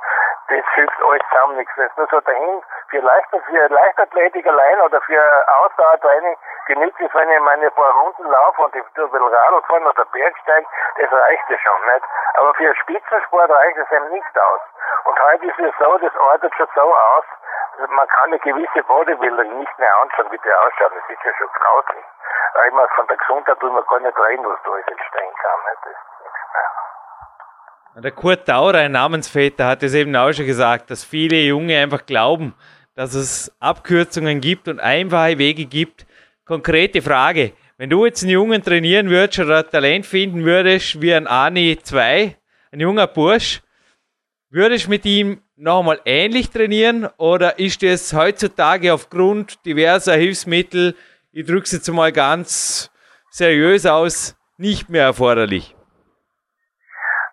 [0.49, 1.73] das hilft alles zusammen nichts.
[1.77, 5.23] Wenn es nur so dahin, für, Leichter, für Leichtathletik allein oder für
[5.63, 9.63] Ausdauertraining genügt es, wenn ich meine paar Runden laufe und ich tue ein bisschen Radl
[9.63, 12.05] fahren oder Bergsteigen, das reicht ja schon nicht.
[12.35, 14.61] Aber für Spitzensport reicht es eben nicht aus.
[15.05, 17.25] Und heute ist es so, das artet schon so aus,
[17.89, 20.93] man kann eine gewisse Bodybuilder nicht mehr anschauen, wie die ausschauen.
[20.95, 22.05] Das ist ja schon grauslich.
[22.55, 25.61] Weil man von der Gesundheit will man gar nicht reden, was da alles entstehen kann.
[25.67, 25.83] Nicht?
[25.85, 26.45] Das ist nichts
[27.95, 28.03] mehr.
[28.03, 32.07] Der Kurt Daurer, ein Namensväter, hat es eben auch schon gesagt, dass viele Junge einfach
[32.07, 32.55] glauben,
[32.95, 36.07] dass es Abkürzungen gibt und einfache Wege gibt.
[36.45, 37.53] Konkrete Frage.
[37.77, 42.37] Wenn du jetzt einen Jungen trainieren würdest oder Talent finden würdest, wie ein Ani 2,
[42.73, 43.63] ein junger Bursch,
[44.51, 50.95] würdest du mit ihm nochmal ähnlich trainieren oder ist es heutzutage aufgrund diverser Hilfsmittel,
[51.33, 52.91] ich drücke es jetzt mal ganz
[53.31, 55.77] seriös aus, nicht mehr erforderlich?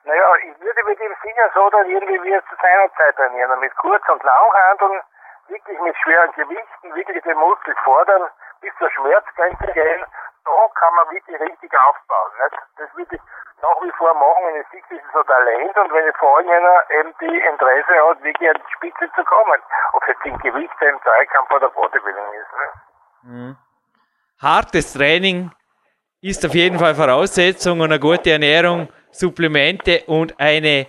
[0.06, 3.60] Naja, ich würde mit ihm sicher so trainieren, wie wir es zu seiner Zeit trainieren.
[3.60, 5.02] Mit Kurz- und Langhandeln,
[5.50, 8.30] wirklich mit schweren Gewichten, wirklich den Muskel fordern,
[8.62, 10.06] bis zur Schmerzgrenze gehen.
[10.46, 12.32] Da kann man wirklich richtig aufbauen.
[12.40, 12.62] Nicht?
[12.78, 13.22] Das würde ich
[13.62, 16.38] nach wie vor machen, wenn ich sehe, das ist so Talent und wenn ich vor
[16.38, 19.62] allem einer eben die Interesse hat, wirklich an die Spitze zu kommen.
[19.94, 22.52] Ob es jetzt im Gewicht, im Dreikampf oder Bodybuilding ist.
[22.54, 22.68] Ne?
[23.24, 23.58] Mhm.
[24.40, 25.52] Hartes Training
[26.28, 30.88] ist auf jeden Fall Voraussetzung und eine gute Ernährung, Supplemente und eine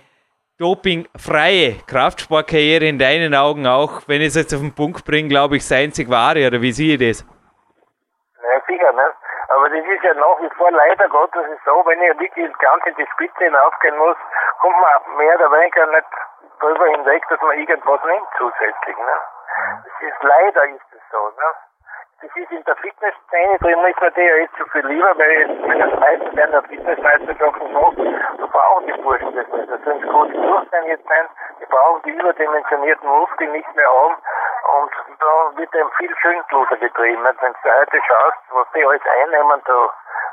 [0.59, 5.55] dopingfreie Kraftsportkarriere in deinen Augen auch, wenn ich es jetzt auf den Punkt bringe, glaube
[5.55, 7.23] ich, das einzig wahre, oder wie sehe ich das?
[8.43, 9.07] Ja, sicher, ne?
[9.55, 12.95] Aber das ist ja nach wie vor leider Gottes so, wenn ich wirklich ganz in
[12.95, 14.17] die Spitze hinaufgehen muss,
[14.59, 16.11] kommt man mehr oder weniger nicht
[16.59, 18.97] darüber hinweg, dass man irgendwas nimmt zusätzlich.
[18.97, 19.17] Ne?
[19.87, 21.17] Das ist leider ist es so.
[21.17, 21.49] Ne?
[22.21, 25.99] Das ist in der Fitnessszene drin, ist mir jetzt so viel lieber, weil wenn das
[25.99, 27.95] meisten werden der Fitnessmeisterschaften macht,
[28.39, 29.71] so brauchen die Burschen das nicht.
[29.71, 31.29] Das sind gut durchtrainiert sein,
[31.61, 34.15] die brauchen die überdimensionierten Muskeln nicht mehr haben
[34.75, 37.23] und da wird eben viel Schindluder getrieben.
[37.23, 39.89] Wenn du heute schaust, was die alles einnehmen, da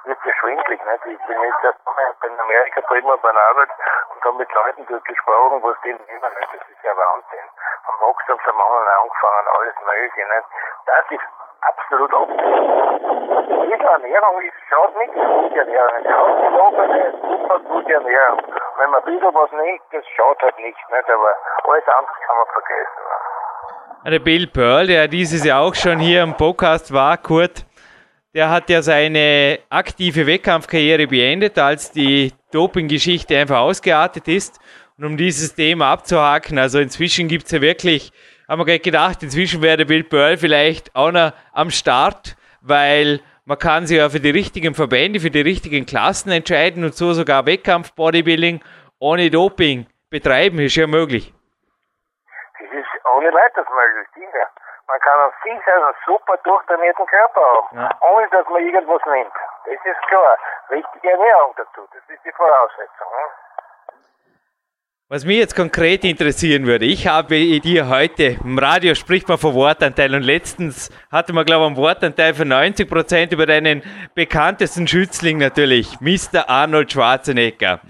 [0.07, 0.81] wird es schwindlig.
[0.85, 1.07] Nicht?
[1.07, 3.71] Ich bin jetzt erst in Amerika drüben bei der Arbeit
[4.15, 6.35] und habe mit Leuten dort gesprochen, was die nehmen.
[6.35, 6.53] Nicht?
[6.53, 7.47] Das ist ja Wahnsinn.
[7.87, 10.27] Vom Wachstum zum Mann angefangen, alles Mögliche.
[10.27, 10.47] Nicht?
[10.87, 12.97] Das ist absolut absurd.
[13.67, 16.07] Diese Ernährung ist, schaut nicht gute Ernährung.
[16.07, 18.41] Ausgewogene, super gute Ernährung.
[18.79, 20.77] wenn man ein bisschen was nimmt, das schaut halt nicht.
[20.77, 21.11] nicht?
[21.11, 23.03] Aber alles andere kann man vergessen.
[24.07, 27.67] Der Bill Pearl, der dieses Jahr auch schon hier im Podcast war, Kurt,
[28.35, 34.61] der hat ja seine aktive Wettkampfkarriere beendet, als die Doping-Geschichte einfach ausgeartet ist.
[34.99, 38.13] Und um dieses Thema abzuhaken, also inzwischen gibt es ja wirklich,
[38.49, 43.21] haben wir gerade gedacht, inzwischen wäre der Bill Pearl vielleicht auch noch am Start, weil
[43.45, 47.13] man kann sich ja für die richtigen Verbände, für die richtigen Klassen entscheiden und so
[47.13, 48.61] sogar Wettkampf-Bodybuilding
[48.99, 51.33] ohne Doping betreiben, ist ja möglich.
[52.59, 54.47] Das ist ohne weiteres möglich, sicher.
[54.89, 57.91] Man kann einen sicher einen super durchtrainierten Körper haben, Ja.
[58.01, 59.33] ohne dass man irgendwas nimmt.
[59.67, 60.39] Das ist klar.
[60.71, 63.11] Richtige Ernährung dazu, das ist die Voraussetzung.
[63.11, 63.25] Ne?
[65.09, 69.55] Was mich jetzt konkret interessieren würde, ich habe dir heute, im Radio spricht man von
[69.55, 73.85] Wortanteil und letztens hatte man, glaube ich, einen Wortanteil von 90 Prozent über deinen
[74.17, 76.49] bekanntesten Schützling natürlich, Mr.
[76.49, 77.81] Arnold Schwarzenegger.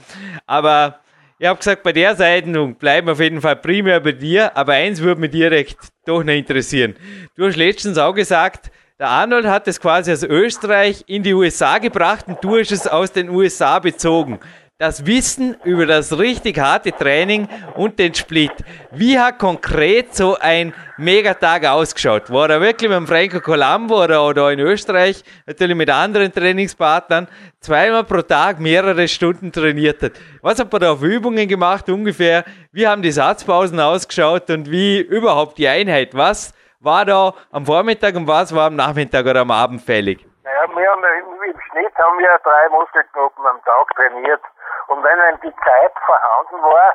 [0.45, 1.01] Aber
[1.39, 4.75] ich habe gesagt, bei der Sendung bleiben wir auf jeden Fall primär bei dir, aber
[4.75, 6.97] eins würde mich direkt doch noch interessieren.
[7.35, 11.79] Du hast letztens auch gesagt, der Arnold hat es quasi aus Österreich in die USA
[11.79, 14.39] gebracht und du hast es aus den USA bezogen
[14.79, 18.53] das Wissen über das richtig harte Training und den Split.
[18.91, 22.31] Wie hat konkret so ein Megatag ausgeschaut?
[22.31, 27.27] War er wirklich mit dem Franco Colombo oder, oder in Österreich, natürlich mit anderen Trainingspartnern,
[27.59, 30.13] zweimal pro Tag mehrere Stunden trainiert hat?
[30.43, 32.45] Was hat man da für Übungen gemacht ungefähr?
[32.71, 36.15] Wie haben die Satzpausen ausgeschaut und wie überhaupt die Einheit?
[36.15, 40.23] Was war da am Vormittag und was war am Nachmittag oder am Abend fällig?
[40.45, 44.43] Naja, wir haben im Schnitt haben wir drei Muskelgruppen am Tag trainiert.
[44.89, 46.95] Und wenn dann die Zeit vorhanden war,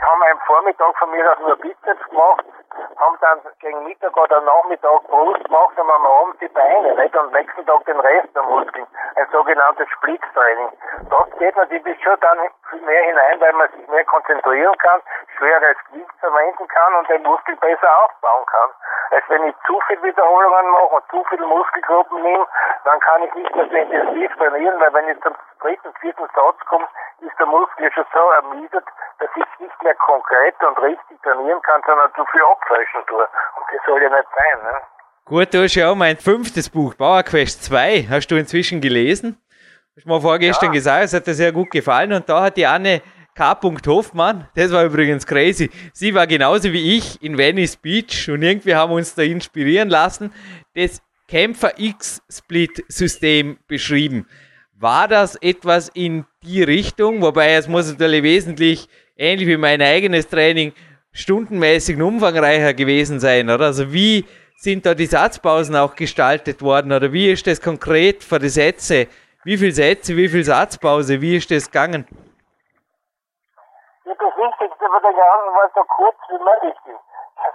[0.00, 2.44] haben wir am Vormittag von mir aus nur Bizeps gemacht,
[2.96, 7.16] haben dann gegen Mittag oder Nachmittag Brust gemacht und am Abend die Beine, nicht?
[7.16, 8.86] Am nächsten Tag den Rest der Muskeln.
[9.16, 10.70] Ein sogenanntes Splitztraining.
[11.10, 12.38] Das geht natürlich schon dann
[12.70, 15.00] viel mehr hinein, weil man sich mehr konzentrieren kann,
[15.36, 18.70] schweres Gewicht verwenden kann und den Muskel besser aufbauen kann.
[19.10, 22.46] Als wenn ich zu viel Wiederholungen mache und zu viele Muskelgruppen nehme,
[22.84, 26.58] dann kann ich nicht mehr so intensiv trainieren, weil wenn ich zum dritten, vierten Satz
[26.68, 26.86] komme,
[27.20, 28.84] ist der Muskel schon so ermüdet,
[29.18, 33.18] dass ich nicht mehr konkret und richtig trainieren kann, sondern zu viel abfälschen tue.
[33.18, 34.62] Und das soll ja nicht sein.
[34.72, 34.78] Ne?
[35.24, 39.36] Gut, du hast ja auch mein fünftes Buch, Bauerquest 2, hast du inzwischen gelesen.
[39.96, 40.72] Hast mir vorgestern Ja.
[40.72, 43.02] gesagt, es hat dir sehr gut gefallen und da hat die Anne
[43.34, 43.56] K.
[43.86, 48.74] Hoffmann, das war übrigens crazy, sie war genauso wie ich in Venice Beach und irgendwie
[48.74, 50.32] haben wir uns da inspirieren lassen,
[50.74, 54.26] das Kämpfer X-Split-System beschrieben.
[54.72, 57.20] War das etwas in die Richtung?
[57.22, 60.72] Wobei es muss natürlich wesentlich, ähnlich wie mein eigenes Training,
[61.12, 63.66] stundenmäßig und umfangreicher gewesen sein, oder?
[63.66, 68.38] Also wie sind da die Satzpausen auch gestaltet worden oder wie ist das konkret für
[68.38, 69.06] die Sätze?
[69.44, 72.06] Wie viele Sätze, wie viel Satzpause, wie ist das gegangen?
[74.04, 76.76] Das Wichtigste bei der Ganzen war so kurz wie möglich.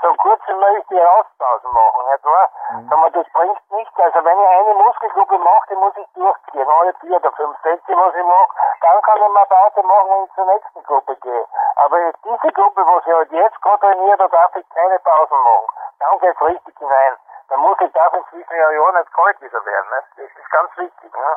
[0.02, 2.50] So kurz wie möglich die Rauspausen machen, nicht wahr?
[2.92, 4.00] Aber das bringt nichts.
[4.00, 6.70] Also wenn ich eine Muskelgruppe mache, die muss ich durchgehen.
[6.70, 8.50] Alle vier oder fünf Sätze, was ich mache,
[8.82, 11.46] dann kann ich mal Pause machen, wenn ich zur nächsten Gruppe gehe.
[11.76, 15.68] Aber diese Gruppe, was ich halt jetzt gerade trainiere, da darf ich keine Pausen machen.
[16.00, 17.18] Dann geht's richtig hinein.
[17.50, 19.90] Der Muskel darf inzwischen ja ja nicht kalt wieder werden.
[19.90, 20.08] Nicht?
[20.18, 21.14] Das ist ganz wichtig.
[21.14, 21.36] Ne?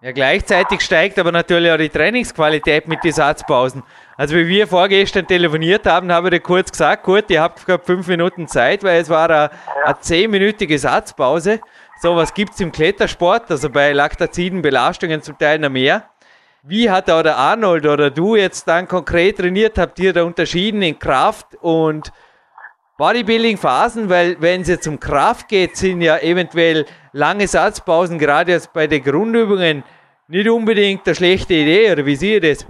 [0.00, 3.82] Ja, gleichzeitig steigt aber natürlich auch die Trainingsqualität mit den Satzpausen.
[4.16, 7.82] Also wie wir vorgestern telefoniert haben, habe ich dir kurz gesagt, gut, ihr habt gerade
[7.84, 9.50] fünf Minuten Zeit, weil es war eine,
[9.84, 11.60] eine zehnminütige Satzpause.
[12.00, 16.04] Sowas gibt es im Klettersport, also bei laktaziden Belastungen zum Teil noch mehr.
[16.62, 19.78] Wie hat da der Arnold oder du jetzt dann konkret trainiert?
[19.78, 22.12] Habt ihr da unterschieden in Kraft und
[22.98, 24.10] Bodybuilding-Phasen?
[24.10, 28.86] Weil wenn es jetzt um Kraft geht, sind ja eventuell lange Satzpausen, gerade jetzt bei
[28.86, 29.84] den Grundübungen,
[30.26, 32.66] nicht unbedingt eine schlechte Idee, oder wie seht ihr das?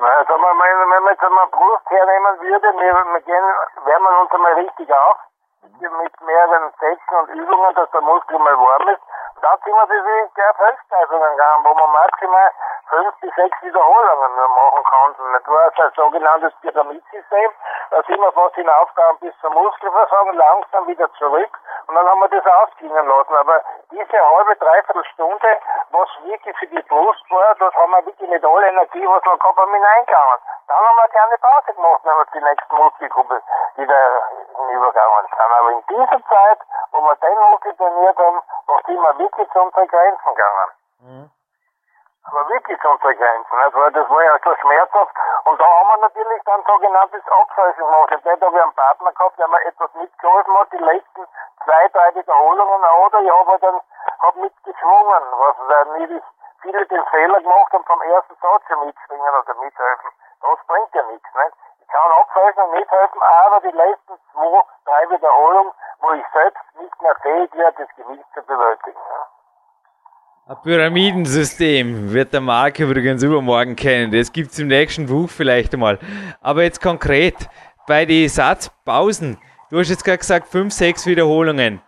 [0.00, 0.56] Also wenn
[1.00, 2.92] man, jetzt einmal Brust hernehmen würde, wir,
[3.84, 5.16] wärmen uns einmal richtig auf,
[5.80, 9.00] mit mehreren Sätzen und Übungen, dass der Muskel mal warm ist.
[9.42, 9.86] Dann sind wir
[10.34, 12.50] gleich auf Höchstleistungen gegangen, wo man maximal
[12.90, 15.22] fünf bis sechs Wiederholungen nur machen konnten.
[15.46, 17.50] War also ein sogenanntes Pyramidsystem.
[17.90, 21.50] Da sind wir fast hinaufgegangen bis zum Muskelversagen, langsam wieder zurück.
[21.86, 23.34] Und dann haben wir das ausklingen lassen.
[23.34, 25.58] Aber diese halbe, dreiviertel Stunde,
[25.90, 29.38] was wirklich für die Brust war, das haben wir wirklich mit aller Energie, was wir
[29.38, 30.38] gehabt haben, hineingegangen.
[30.68, 33.42] Dann haben wir keine Pause gemacht, wenn wir die nächste Muskelgruppe
[33.76, 34.22] wieder
[34.70, 35.40] übergegangen sind.
[35.40, 36.58] Aber in dieser Zeit,
[36.92, 41.30] wo wir den Muskel trainiert haben, da sind wir wirklich zu unseren Grenzen gegangen.
[42.24, 43.56] Aber wirklich zu unseren Grenzen.
[43.64, 45.16] Das war, das war ja so schmerzhaft.
[45.44, 48.12] Und da haben wir natürlich dann sogenanntes Abfallen gemacht.
[48.12, 51.26] Und dort habe ich einen Partner gehabt, der mir etwas mitgeholfen hat, die letzten
[51.64, 52.84] zwei, drei Wiederholungen.
[53.06, 53.80] Oder ich habe dann
[54.20, 56.24] hab mitgeschwungen, was dann nicht
[56.62, 60.10] viele den Fehler gemacht haben, vom ersten Satz schon mitschwingen oder mithelfen.
[60.42, 61.28] Das bringt ja nichts.
[61.34, 61.56] Nicht?
[61.90, 67.14] Kann abfallen und mithelfen, aber die letzten zwei, drei Wiederholungen wo ich selbst nicht mehr
[67.22, 68.98] fähig werde, das Gewicht zu bewältigen.
[70.46, 74.10] Ein Pyramidensystem wird der Marc übrigens übermorgen kennen.
[74.10, 75.98] Das gibt es im nächsten Buch vielleicht einmal.
[76.40, 77.48] Aber jetzt konkret
[77.86, 79.38] bei den Satzpausen.
[79.70, 81.80] Du hast jetzt gerade gesagt, fünf, sechs Wiederholungen.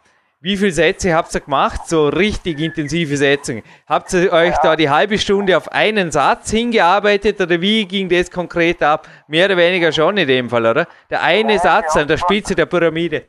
[0.44, 1.82] Wie viele Sätze habt ihr gemacht?
[1.86, 3.62] So richtig intensive Sätze.
[3.86, 8.28] Habt ihr euch da die halbe Stunde auf einen Satz hingearbeitet oder wie ging das
[8.28, 9.08] konkret ab?
[9.28, 10.88] Mehr oder weniger schon in dem Fall, oder?
[11.08, 13.26] Der eine Satz an der Spitze der Pyramide.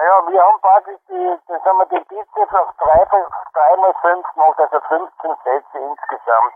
[0.00, 4.32] Naja, wir haben praktisch die, das haben wir den Bizeps auf 3, 3 mal 5
[4.32, 6.54] gemacht, also 15 Sätze insgesamt.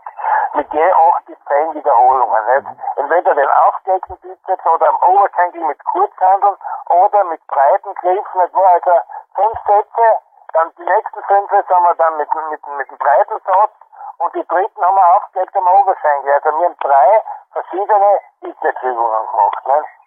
[0.53, 2.45] Mit je 8 bis 10 Wiederholungen.
[2.47, 2.81] Nicht?
[2.95, 6.57] Entweder den aufgedeckten Bizeps oder am Oberschenkel mit Kurzhandeln
[6.89, 8.41] oder mit breiten Griffen.
[8.41, 8.81] Nicht wahr?
[8.81, 8.99] Also
[9.35, 10.07] 5 Sätze,
[10.53, 13.73] dann die nächsten 5 Sätze haben wir dann mit, mit, mit einem breiten Satz
[14.17, 16.33] und die dritten haben wir aufgedeckt am Oberschenkel.
[16.33, 19.67] Also wir haben drei verschiedene Bizepsübungen gemacht.
[19.67, 20.04] Nicht?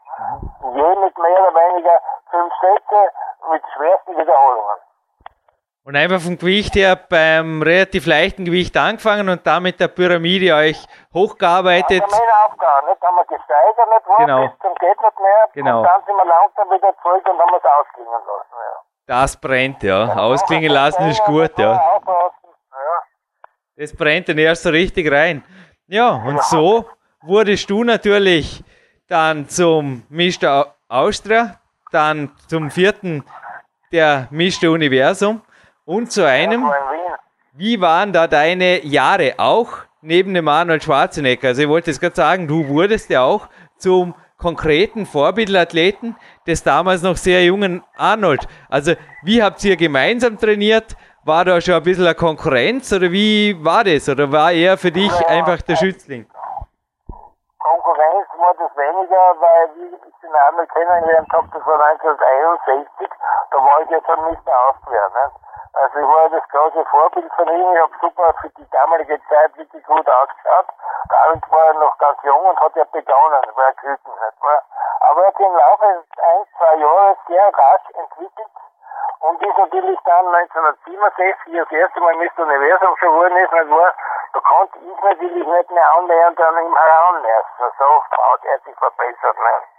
[0.74, 3.12] Je mit mehr oder weniger 5 Sätze
[3.50, 4.76] mit schwersten Wiederholungen.
[5.84, 10.54] Und einfach vom Gewicht her beim relativ leichten Gewicht angefangen und dann mit der Pyramide
[10.54, 12.02] euch hochgearbeitet.
[12.02, 13.00] Also meine Aufgabe, nicht?
[13.02, 14.16] Haben wir gesteigert, nicht wahr?
[14.18, 14.48] Genau.
[14.48, 15.48] Bis zum geht nicht mehr.
[15.54, 15.78] Genau.
[15.78, 18.82] Und dann sind wir langsam wieder zurück und haben es ausklingen lassen, ja.
[19.06, 20.14] Das brennt, ja.
[20.14, 21.80] Ausklingen lassen ist gut, ja.
[23.76, 25.42] Das brennt dann erst so richtig rein.
[25.86, 26.84] Ja, und so
[27.22, 28.62] wurdest du natürlich
[29.08, 30.74] dann zum Mr.
[30.88, 31.58] Austria,
[31.90, 33.24] dann zum vierten
[33.90, 34.70] der Mr.
[34.70, 35.40] Universum
[35.84, 36.64] und zu einem,
[37.54, 41.48] wie waren da deine Jahre auch neben dem Arnold Schwarzenegger?
[41.48, 46.14] Also ich wollte jetzt gerade sagen, du wurdest ja auch zum konkreten Vorbildathleten
[46.46, 48.46] des damals noch sehr jungen Arnold.
[48.68, 48.92] Also
[49.24, 50.96] wie habt ihr gemeinsam trainiert?
[51.24, 54.08] War da schon ein bisschen eine Konkurrenz oder wie war das?
[54.08, 56.26] Oder war er für dich einfach der Schützling?
[59.18, 63.10] Weniger, weil wie ich den Arnold kennengelernt habe, das war 1961,
[63.50, 65.14] da war ich ja schon nicht mehr aufgehört.
[65.14, 65.30] Ne?
[65.74, 69.56] Also ich war das große Vorbild von ihm, ich habe super für die damalige Zeit
[69.56, 70.66] wirklich gut ausgeschaut.
[71.10, 74.62] Arnold war ja noch ganz jung und hat ja begonnen, war Küken, nicht wahr?
[75.10, 78.50] Aber er hat im Laufe ein, zwei Jahre sehr rasch entwickelt
[79.20, 82.42] und ist natürlich dann 1967 das erste Mal Mr.
[82.42, 83.92] Universum geworden ist, nicht wahr?
[84.32, 87.72] Da konnte ich natürlich nicht mehr annähernd an ihm heranlassen.
[87.78, 89.78] So hat er sich verbessert, nicht?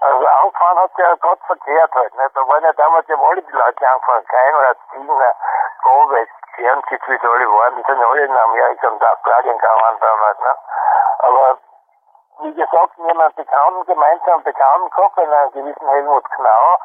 [0.00, 2.36] Also angefangen hat er Gott verkehrt halt, nicht?
[2.36, 5.34] Da waren ja damals ja alle die Leute angefangen, Keinrad, Ziegner,
[5.84, 9.98] Gowes, Fernzitz, wie sie alle waren, die sind ja alle in Amerika und Australien gegangen
[10.00, 10.54] damals, ne?
[11.18, 11.58] Aber
[12.40, 16.78] wie gesagt, wir haben einen Bekannten, gemeinsamen Bekannten gehabt, einen gewissen Helmut Knau,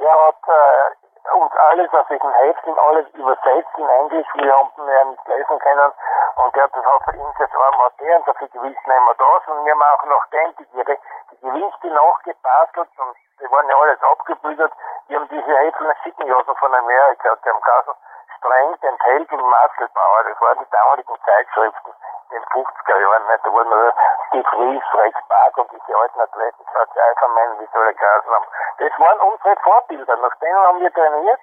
[0.00, 5.28] der hat äh, uns alles aus diesen Heften, alles übersetzt in Englisch, wir haben nicht
[5.28, 5.92] lesen können.
[6.36, 9.06] Und der hat das auch für ihn gesagt, warum hat der und viel Gewicht nehmen
[9.06, 10.98] wir das und wir haben auch nachdem die, die,
[11.32, 14.72] die Gewichte nachgebastelt und die waren ja alles abgebildet,
[15.08, 17.98] die haben diese Heften schicken lassen von Amerika die haben gesagt,
[18.38, 21.94] streng den Held und Muskelbauer, das waren die damaligen Zeitschriften
[22.30, 23.46] in den 50er Jahren, nicht?
[23.46, 23.94] da waren nur
[24.28, 28.46] Steve Reeves, Rex Park und diese alten Athleten, George Eiferman, wie sie alle geheißen haben.
[28.78, 31.40] Das waren unsere Vorbilder, nach denen haben wir trainiert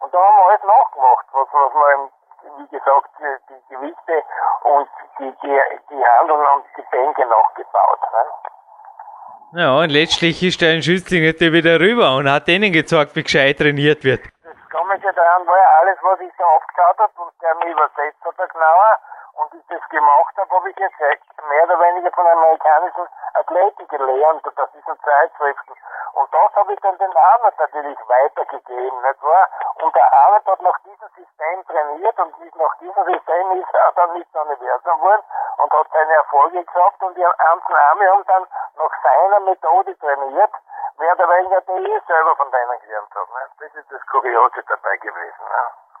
[0.00, 2.10] und da haben wir alles nachgemacht, was, was wir im
[2.56, 4.24] wie gesagt, die, die Gewichte
[4.64, 8.00] und die, die, die Handeln und die Bänke nachgebaut.
[8.12, 8.24] Ne?
[9.54, 13.58] Ja, und letztlich ist der Schützling nicht wieder rüber und hat denen gezeigt, wie gescheit
[13.58, 14.24] trainiert wird.
[14.42, 18.24] Das Komische daran war ja alles, was ich so aufgeschaut habe und der mir übersetzt
[18.24, 18.92] hat, der genauer,
[19.34, 24.46] und ich das gemacht habe, habe ich jetzt mehr oder weniger von amerikanischen Athleten gelernt
[24.46, 25.74] und aus diesen Zeitschriften.
[26.14, 29.48] Und das habe ich dann den Arnold natürlich weitergegeben, nicht wahr?
[29.82, 34.12] Und der Arnold hat nach diesem System trainiert und nach diesem System ist er dann
[34.12, 35.22] nicht Universum geworden
[35.58, 40.52] und hat seine Erfolge gehabt und die ganzen Arme haben dann nach seiner Methode trainiert,
[40.98, 43.32] mehr oder weniger der ich selber von denen gelernt habe.
[43.32, 43.48] Ne?
[43.60, 45.44] Das ist das Kuriose dabei gewesen.
[45.44, 45.91] Ne?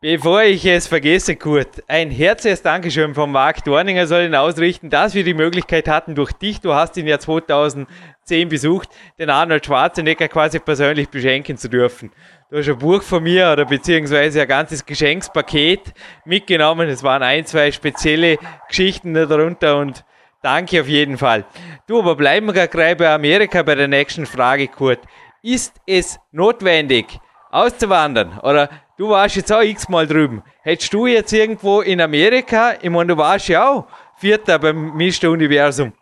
[0.00, 5.12] Bevor ich es vergesse, Kurt, ein herzliches Dankeschön von Marc Dorninger soll ihn ausrichten, dass
[5.12, 10.28] wir die Möglichkeit hatten, durch dich, du hast ihn ja 2010 besucht, den Arnold Schwarzenegger
[10.28, 12.12] quasi persönlich beschenken zu dürfen.
[12.48, 15.92] Du hast ein Buch von mir oder beziehungsweise ein ganzes Geschenkspaket
[16.24, 16.88] mitgenommen.
[16.88, 20.04] Es waren ein, zwei spezielle Geschichten darunter und
[20.42, 21.44] danke auf jeden Fall.
[21.88, 25.00] Du, aber bleiben wir gleich bei Amerika bei der nächsten Frage, Kurt.
[25.42, 27.18] Ist es notwendig,
[27.50, 30.42] auszuwandern oder Du warst jetzt auch x-mal drüben.
[30.62, 33.84] Hättest du jetzt irgendwo in Amerika, ich meine, du warst ja auch
[34.16, 35.30] Vierter beim Mr.
[35.30, 35.92] Universum.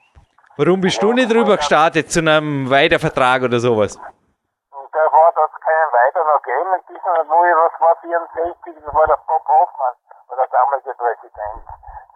[0.56, 4.00] Warum bist du nicht drüber gestartet zu einem Weitervertrag oder sowas?
[4.00, 6.72] Da war das keinen weiter noch geben.
[6.88, 9.94] Diesen, wo ich, was war 64, das war der Bob Hoffmann,
[10.28, 11.66] war der damalige Präsident.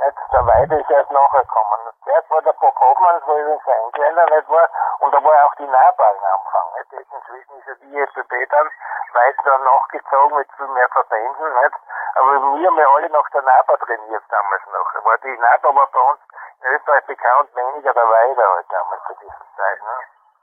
[0.01, 0.19] Nicht?
[0.33, 1.81] Der Weide ist erst nachher gekommen.
[2.05, 4.69] Zuerst war der Bob Hoffmann, war übrigens ein Engländer, nicht wahr?
[5.01, 6.67] Und da war auch die Nabal am Anfang.
[6.79, 6.93] Nicht?
[6.93, 8.69] Inzwischen ist ja die FDP dann
[9.13, 11.49] weiter nachgezogen mit viel mehr Verbänden.
[11.63, 11.77] Nicht?
[12.17, 15.05] Aber wir haben ja alle nach der NABA trainiert damals noch.
[15.05, 16.21] War die NABA war bei uns
[16.61, 19.79] in Österreich bekannt, weniger der Weide halt damals zu dieser Zeit.
[19.83, 19.97] Ne?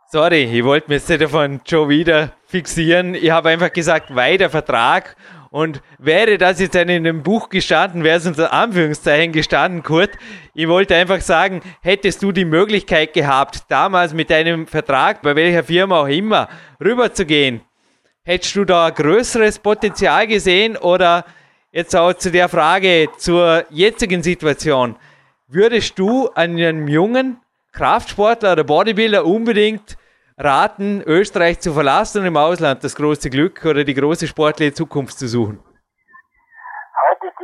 [0.09, 3.13] Sorry, ich wollte mich jetzt davon schon wieder fixieren.
[3.13, 5.15] Ich habe einfach gesagt, weiter Vertrag.
[5.49, 10.11] Und wäre das jetzt in einem Buch gestanden, wäre es unter Anführungszeichen gestanden, Kurt.
[10.53, 15.63] Ich wollte einfach sagen, hättest du die Möglichkeit gehabt, damals mit deinem Vertrag, bei welcher
[15.63, 16.49] Firma auch immer,
[16.83, 17.61] rüberzugehen,
[18.23, 21.25] hättest du da ein größeres Potenzial gesehen oder
[21.71, 24.97] jetzt auch zu der Frage zur jetzigen Situation,
[25.47, 27.37] würdest du einem jungen
[27.71, 29.97] Kraftsportler oder Bodybuilder unbedingt
[30.37, 35.17] raten, Österreich zu verlassen und im Ausland das große Glück oder die große sportliche Zukunft
[35.17, 35.57] zu suchen?
[37.09, 37.37] Heute ist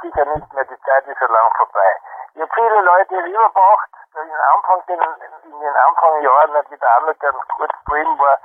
[0.00, 1.90] sicher nicht mehr, die Zeit ist so lang vorbei.
[2.34, 7.34] Ich habe viele Leute rübergebracht, in, Anfang, in, in den Anfangsjahren, wie der Arnold dann
[7.56, 8.38] kurz drin war,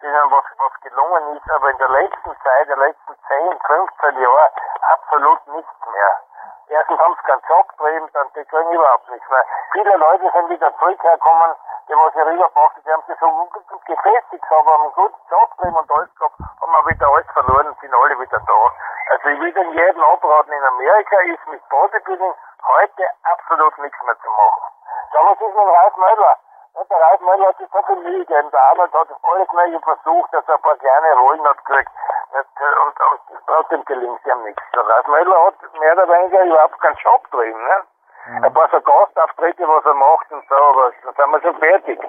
[0.00, 4.50] denen was, was gelungen ist, aber in der letzten Zeit, der letzten 10, 15 Jahre,
[4.94, 6.12] absolut nichts mehr.
[6.68, 9.44] Erstens haben sie keinen Job drin, dann die kriegen überhaupt nichts mehr.
[9.72, 11.54] Viele Leute sind wieder zurückgekommen,
[11.88, 13.48] die was ich rübergebracht die haben sich so
[13.84, 17.80] gefestigt, haben einen guten Job drin und alles gehabt, haben auch wieder alles verloren und
[17.80, 18.60] sind alle wieder da.
[19.10, 22.34] Also ich will den jedem abraten, in Amerika ist mit Bodybuilding
[22.66, 24.62] heute absolut nichts mehr zu machen.
[25.12, 26.38] Damals ist mit Ralf Möller.
[26.74, 28.50] Und der Möller hat sich so viel Mühe gegeben.
[28.50, 31.90] Der Arnold hat alles Mögliche versucht, dass er ein paar kleine Rollen hat gekriegt.
[32.34, 32.96] Und,
[33.30, 34.62] und trotzdem gelingt ihm nichts.
[34.74, 37.56] Der Ralf Möller hat mehr oder weniger überhaupt keinen Job drin.
[37.56, 37.82] Ne?
[38.26, 38.44] Mhm.
[38.44, 42.00] Ein paar so Gastauftritte, was er macht und so, aber dann sind wir schon fertig.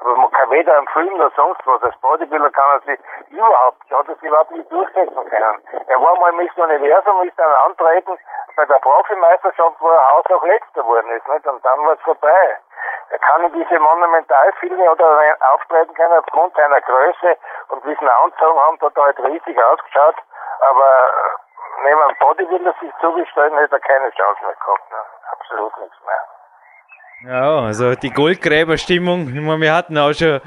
[0.00, 1.82] Aber man kann weder einen Film noch sonst was.
[1.82, 3.00] Als Bodybuilder kann er sich
[3.30, 5.62] überhaupt, hat er sich überhaupt nicht durchsetzen können.
[5.86, 8.18] Er war mal Miss Universum, ist dann antreten
[8.56, 11.46] bei der Profimeisterschaft, wo er Haus auch letzter geworden ist, nicht?
[11.46, 12.58] Und dann war es vorbei.
[13.10, 17.36] Er kann in diese Monumentalfilme oder auftreten können aufgrund seiner Größe
[17.68, 20.16] und wie sie haben, hat er halt riesig ausgeschaut.
[20.60, 21.10] Aber
[21.84, 24.90] wenn man Bodybuilder sich zugestellen, hätte er keine Chance mehr gehabt.
[24.90, 24.96] Ne?
[25.32, 27.34] Absolut nichts mehr.
[27.34, 29.28] Ja, also die Goldgräberstimmung,
[29.60, 30.40] wir hatten auch schon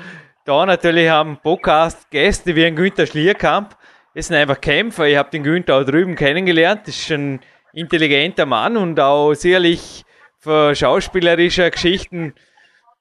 [0.45, 3.75] da natürlich am Podcast Gäste wie ein Günther Schlierkamp.
[4.13, 5.05] Das sind einfach Kämpfer.
[5.05, 6.87] Ich habe den Günther auch drüben kennengelernt.
[6.87, 7.41] Das ist ein
[7.73, 10.05] intelligenter Mann und auch sicherlich
[10.39, 12.35] für schauspielerische Geschichten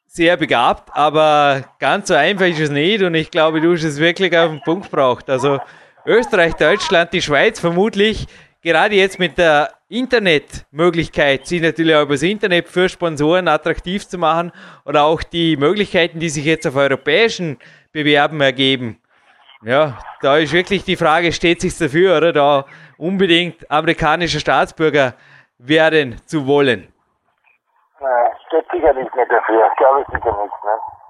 [0.06, 3.98] sehr begabt, aber ganz so einfach ist es nicht und ich glaube, du hast es
[3.98, 5.28] wirklich auf den Punkt gebracht.
[5.28, 5.58] Also
[6.06, 8.26] Österreich, Deutschland, die Schweiz vermutlich
[8.62, 14.52] gerade jetzt mit der Internetmöglichkeit, sie natürlich auch übers Internet für Sponsoren attraktiv zu machen
[14.84, 17.58] oder auch die Möglichkeiten, die sich jetzt auf europäischen
[17.92, 19.00] Bewerben ergeben.
[19.62, 22.66] Ja, da ist wirklich die Frage, steht sich dafür, oder da
[22.98, 25.14] unbedingt amerikanischer Staatsbürger
[25.56, 26.92] werden zu wollen?
[27.98, 30.64] Nein, steht sicherlich nicht dafür, glaube ich sicher nicht.
[30.64, 31.03] Ne?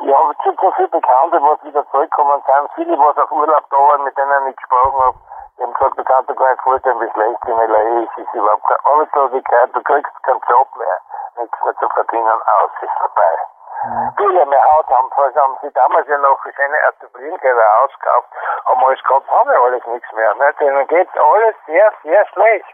[0.00, 3.76] Ich habe schon so viele Bekannte, was wieder zurückkommen sind, viele, was auf Urlaub da
[3.76, 5.18] waren, mit denen ich gesprochen habe,
[5.58, 8.02] die haben gesagt, du kannst dir gar nicht vorstellen, wie schlecht in L.A.
[8.02, 10.98] ist, ist überhaupt keine Arbeitslosigkeit, du kriegst keinen Job mehr,
[11.36, 13.36] nichts mehr zu verdienen, aus, ist vorbei.
[13.84, 14.12] Mhm.
[14.16, 18.28] Viele mehr Haus haben, haben sie damals ja noch schöne Etablierkleider ausgekauft,
[18.66, 20.34] haben alles gehabt, haben ja alles nichts mehr.
[20.34, 20.54] Ne?
[20.60, 22.66] Denen geht alles sehr, sehr schlecht.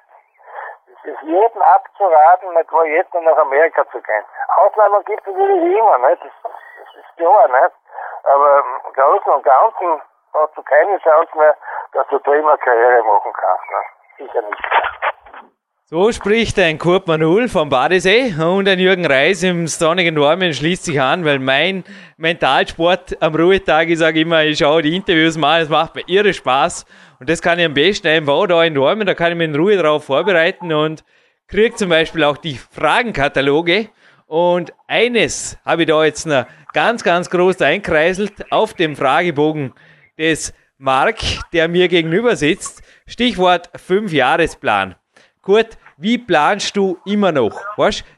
[0.86, 4.24] Es ist jedem abzuraten, nicht jetzt noch nach Amerika zu gehen.
[4.56, 5.98] Ausnahmen gibt es natürlich immer?
[5.98, 7.74] Das, das ist klar, nicht?
[8.24, 10.02] Aber im Großen und Ganzen
[10.34, 11.56] hast du keine Chance mehr,
[11.92, 13.70] dass du prima Karriere machen kannst.
[13.70, 14.26] Ne?
[14.26, 14.86] Sicher nicht.
[15.88, 20.84] So spricht ein Kurt Manul vom Badesee und ein Jürgen Reis im sonnigen Normen schließt
[20.84, 21.84] sich an, weil mein
[22.16, 26.34] Mentalsport am Ruhetag, ich sage immer, ich schaue die Interviews mal, es macht mir irre
[26.34, 26.86] Spaß
[27.20, 29.54] und das kann ich am besten einfach da in Normen, da kann ich mich in
[29.54, 31.04] Ruhe darauf vorbereiten und
[31.46, 33.88] kriege zum Beispiel auch die Fragenkataloge
[34.26, 39.72] und eines habe ich da jetzt noch ganz, ganz groß einkreiselt auf dem Fragebogen
[40.18, 41.20] des Mark,
[41.52, 42.82] der mir gegenüber sitzt.
[43.06, 44.96] Stichwort Fünfjahresplan.
[45.40, 47.58] Kurt, wie planst du immer noch?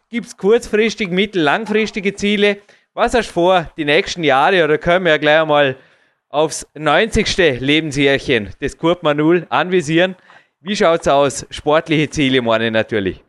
[0.09, 2.59] Gibt es kurzfristig, mittel-, langfristige Ziele?
[2.95, 5.77] Was hast du vor, die nächsten Jahre, oder können wir ja gleich einmal
[6.31, 7.61] aufs 90.
[7.61, 10.17] Lebensjährchen des Kurt Manul anvisieren?
[10.61, 11.47] Wie schaut es aus?
[11.51, 13.23] Sportliche Ziele, meine natürlich.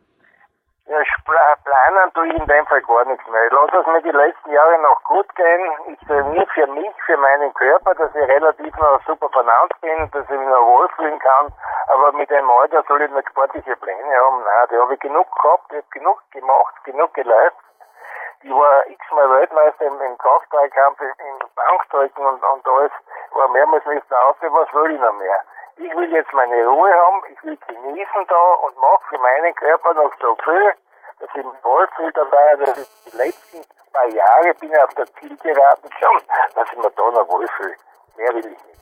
[1.30, 3.46] Planen tue ich in dem Fall gar nichts mehr.
[3.46, 5.72] Ich lasse es mir die letzten Jahre noch gut gehen.
[5.88, 10.24] Ich trainiere für mich, für meinen Körper, dass ich relativ noch super vernannt bin, dass
[10.24, 11.54] ich mich noch wohlfühlen kann.
[11.88, 14.44] Aber mit dem Alter soll ich nicht sportliche Pläne haben.
[14.44, 17.66] Nein, die habe ich genug gehabt, ich habe genug gemacht, genug geleistet.
[18.42, 22.92] Ich war x-mal Weltmeister im, im Kraftdreikampf, im Bankdrücken und, und alles.
[23.34, 25.40] War mehrmals nicht auf, was will ich noch mehr?
[25.76, 29.94] Ich will jetzt meine Ruhe haben, ich will genießen da und mache für meinen Körper
[29.94, 30.74] noch so viel,
[32.20, 33.58] dabei, dass ich die letzten
[33.92, 36.22] paar Jahre bin ich auf der Zielgeraden schon,
[36.56, 37.76] dass ich mir da noch wohlfühle.
[38.18, 38.80] Mehr will ich nicht.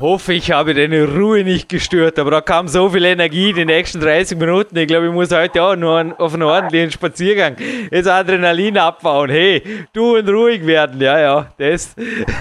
[0.00, 4.00] Hoffe, ich habe deine Ruhe nicht gestört, aber da kam so viel Energie die nächsten
[4.00, 4.74] 30 Minuten.
[4.78, 7.56] Ich glaube, ich muss heute auch nur auf einen ordentlichen Spaziergang
[7.90, 9.28] jetzt Adrenalin abbauen.
[9.28, 11.02] Hey, du und ruhig werden.
[11.02, 11.94] Ja, ja, das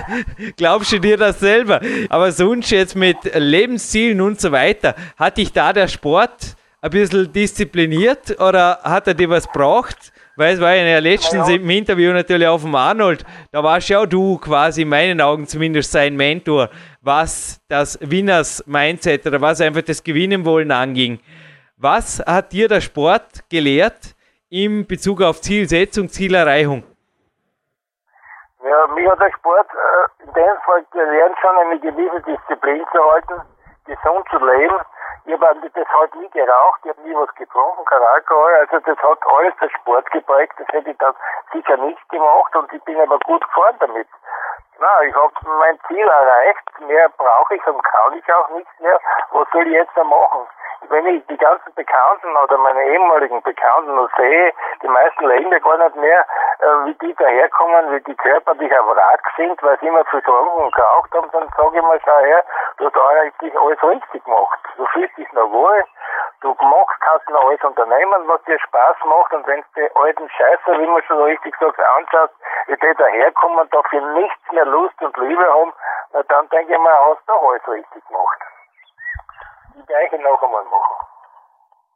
[0.57, 1.81] glaubst du dir das selber.
[2.07, 7.31] Aber sonst jetzt mit Lebenszielen und so weiter, hat dich da der Sport ein bisschen
[7.31, 10.11] diszipliniert oder hat er dir was braucht?
[10.35, 11.55] Weil es war ja letztens ja.
[11.55, 13.23] im Interview natürlich auf dem Arnold,
[13.53, 16.69] da warst ja auch du quasi in meinen Augen zumindest sein Mentor,
[17.01, 21.19] was das Winners Mindset oder was einfach das Gewinnen wollen anging.
[21.77, 24.15] Was hat dir der Sport gelehrt
[24.49, 26.83] in Bezug auf Zielsetzung, Zielerreichung?
[28.61, 32.99] Ja, mir hat der Sport äh, in dem Fall gelernt, schon eine gewisse Disziplin zu
[32.99, 33.41] halten,
[33.85, 34.75] gesund zu leben
[35.25, 38.97] ich habe das halt nie geraucht, ich habe nie was getrunken, kein Alkohol, also das
[38.97, 41.13] hat alles der Sport geprägt, das hätte ich dann
[41.51, 44.07] sicher nicht gemacht und ich bin aber gut gefahren damit.
[44.79, 48.99] Na, ich habe mein Ziel erreicht, mehr brauche ich und kann ich auch nichts mehr,
[49.31, 50.47] was soll ich jetzt noch machen?
[50.89, 55.59] wenn ich die ganzen Bekannten oder meine ehemaligen Bekannten noch sehe, die meisten leben ja
[55.59, 56.25] gar nicht mehr,
[56.59, 60.75] äh, wie die daherkommen, wie die körperlich auf Wrack sind, weil sie immer getrunken und
[60.75, 62.43] geraucht haben, dann sage ich mal, schau her,
[62.77, 64.59] du hast eigentlich alles richtig gemacht.
[64.77, 65.83] Du fühlst dich noch wohl,
[66.41, 70.29] du machst, kannst noch alles unternehmen, was dir Spaß macht und wenn du die alten
[70.29, 72.33] Scheiße, wie man schon richtig sagt, anschaust,
[72.67, 75.73] die daherkommen, dafür nichts mehr Lust und Liebe haben,
[76.11, 78.39] dann denke ich mal, hast du alles richtig gemacht
[79.75, 80.95] die gleiche noch einmal machen.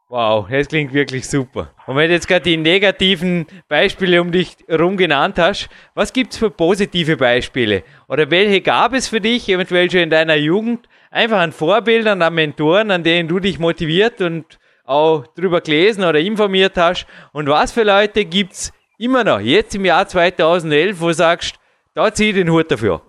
[0.09, 1.70] Wow, das klingt wirklich super.
[1.86, 6.32] Und wenn du jetzt gerade die negativen Beispiele um dich herum genannt hast, was gibt
[6.32, 7.84] es für positive Beispiele?
[8.07, 12.34] Oder welche gab es für dich, eventuell schon in deiner Jugend, einfach an Vorbildern, an
[12.34, 17.05] Mentoren, an denen du dich motiviert und auch drüber gelesen oder informiert hast?
[17.34, 21.59] Und was für Leute gibt es immer noch, jetzt im Jahr 2011, wo du sagst,
[21.98, 23.02] da zieh ich den Hut dafür?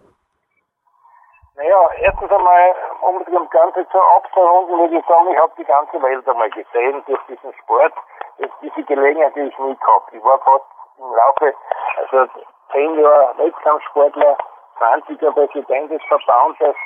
[1.56, 6.00] Naja, erstens einmal, um das Ganze zu abzurunden, würde ich sagen, ich habe die ganze
[6.00, 7.92] Welt einmal gesehen durch diesen Sport.
[8.38, 10.14] Jetzt diese Gelegenheit, die ich nie gehabt.
[10.14, 10.64] Ich war fast
[10.96, 11.54] im Laufe,
[12.00, 12.32] also
[12.72, 14.38] zehn Jahre Wettkampfsportler,
[14.80, 16.76] 20er Präsident des Verbandes,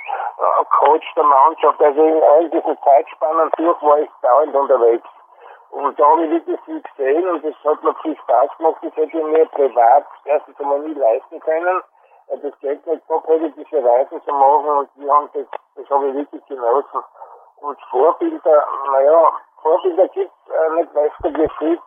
[0.43, 5.07] äh, Coach der Mannschaft, also in all diesen Zeitspannen durch war ich dauernd unterwegs.
[5.71, 8.79] Und da habe ich wirklich viel gesehen und das hat mir viel Spaß gemacht.
[8.83, 11.81] Das hätte ich mir privat erstens einmal nie leisten können
[12.29, 15.47] das Geld nicht so politische Weise zu machen und wir haben das,
[15.77, 17.03] das habe ich wirklich genossen.
[17.57, 19.29] Und Vorbilder, naja,
[19.63, 21.81] Vorbilder gibt äh, nicht, weißt du, gefühlt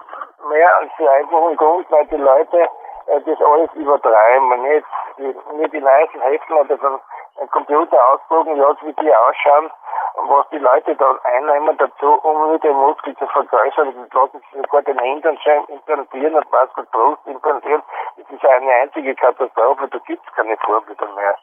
[0.49, 2.69] mehr als für einfachen Grund, weil die Leute
[3.07, 4.49] äh, das alles übertreiben.
[4.49, 6.88] Wenn jetzt die, mir die neuesten Heften oder so
[7.41, 9.71] ein Computer ausdrucken lässt, wie die ausschauen,
[10.28, 13.89] was die Leute dann einnehmen dazu, um nur den Muskel zu vergrößern.
[13.89, 17.84] Und lassen sich sogar den Hintern implantieren und was mit Brust implantieren.
[18.17, 21.36] Das ist eine einzige Katastrophe, da gibt's keine Vorbilder mehr.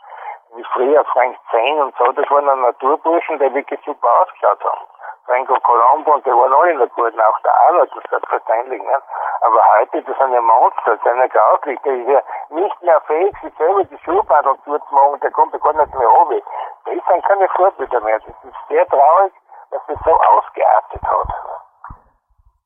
[0.55, 4.92] Wie früher Frank Zehn und so, das waren Naturburschen, die wirklich super ausgeschaut haben.
[5.27, 9.03] Franco Colombo und die waren alle gut, auch der Arnold, das ist selbstverständlich, nicht?
[9.41, 13.01] Aber heute, das sind ja Monster, das sind ja grauslich, der ist ja nicht mehr
[13.03, 16.43] fähig, sich selber die Schuhbandel zu machen, der kommt ja gar nicht mehr runter.
[16.85, 18.19] Das sind keine Vorbilder mehr.
[18.19, 19.33] Das ist sehr traurig,
[19.71, 21.62] dass das so ausgeartet hat.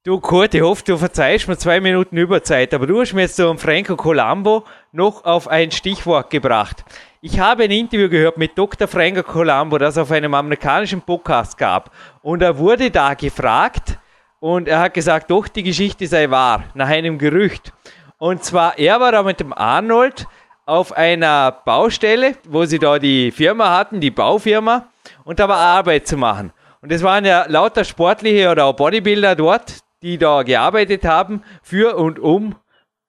[0.07, 3.35] Du Kurt, ich hoffe, du verzeihst mir zwei Minuten Überzeit, aber du hast mir jetzt
[3.35, 6.85] so um Franco Colombo noch auf ein Stichwort gebracht.
[7.21, 8.87] Ich habe ein Interview gehört mit Dr.
[8.87, 11.91] Franco Colombo, das auf einem amerikanischen Podcast gab.
[12.23, 13.99] Und er wurde da gefragt
[14.39, 17.73] und er hat gesagt, doch, die Geschichte sei wahr, nach einem Gerücht.
[18.19, 20.29] Und zwar, er war da mit dem Arnold
[20.67, 24.87] auf einer Baustelle, wo sie da die Firma hatten, die Baufirma,
[25.25, 26.53] und da war Arbeit zu machen.
[26.81, 31.97] Und es waren ja lauter sportliche oder auch Bodybuilder dort, die da gearbeitet haben für
[31.97, 32.55] und um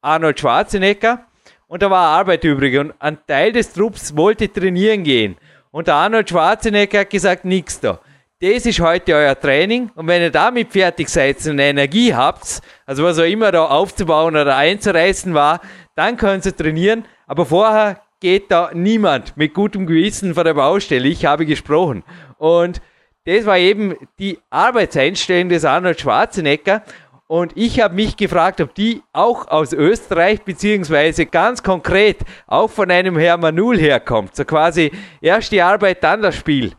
[0.01, 1.27] Arnold Schwarzenegger.
[1.67, 2.75] Und da war Arbeit übrig.
[2.79, 5.37] Und ein Teil des Trupps wollte trainieren gehen.
[5.69, 7.99] Und der Arnold Schwarzenegger hat gesagt, nix da.
[8.39, 9.91] Das ist heute euer Training.
[9.93, 14.35] Und wenn ihr damit fertig seid und Energie habt, also was auch immer da aufzubauen
[14.35, 15.61] oder einzureißen war,
[15.93, 17.05] dann könnt ihr trainieren.
[17.27, 21.07] Aber vorher geht da niemand mit gutem Gewissen vor der Baustelle.
[21.07, 22.03] Ich habe gesprochen.
[22.39, 22.81] Und
[23.27, 26.81] das war eben die Arbeitseinstellung des Arnold Schwarzenegger.
[27.27, 32.89] Und ich habe mich gefragt, ob die auch aus Österreich, beziehungsweise ganz konkret auch von
[32.89, 34.33] einem Hermann Null herkommt.
[34.33, 36.71] So quasi erst die Arbeit, dann das Spiel.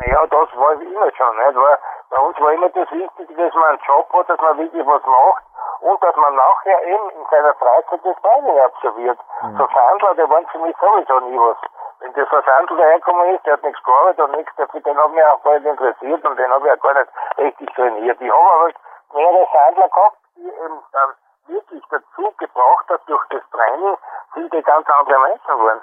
[0.00, 1.36] Ja, das war immer schon.
[1.36, 1.56] Nicht?
[1.56, 4.86] Weil bei uns war immer das Wichtige, dass man einen Job hat, dass man wirklich
[4.86, 5.44] was macht
[5.80, 9.18] und dass man nachher eben in seiner Freizeit das Training absolviert.
[9.42, 9.56] Mhm.
[9.58, 11.58] So Verhandler, die waren für mich sowieso nie was.
[12.00, 15.24] Wenn der Versandel dahergekommen ist, der hat nichts gearbeitet und nichts, dafür, den hat mich
[15.24, 18.20] auch gar nicht interessiert und den habe ich auch gar nicht richtig trainiert.
[18.20, 18.70] Ich habe aber
[19.12, 21.14] mehrere Sandler gehabt, die eben dann
[21.46, 23.96] wirklich dazu gebracht hat, durch das Training
[24.34, 25.80] sind die ganz andere Menschen geworden.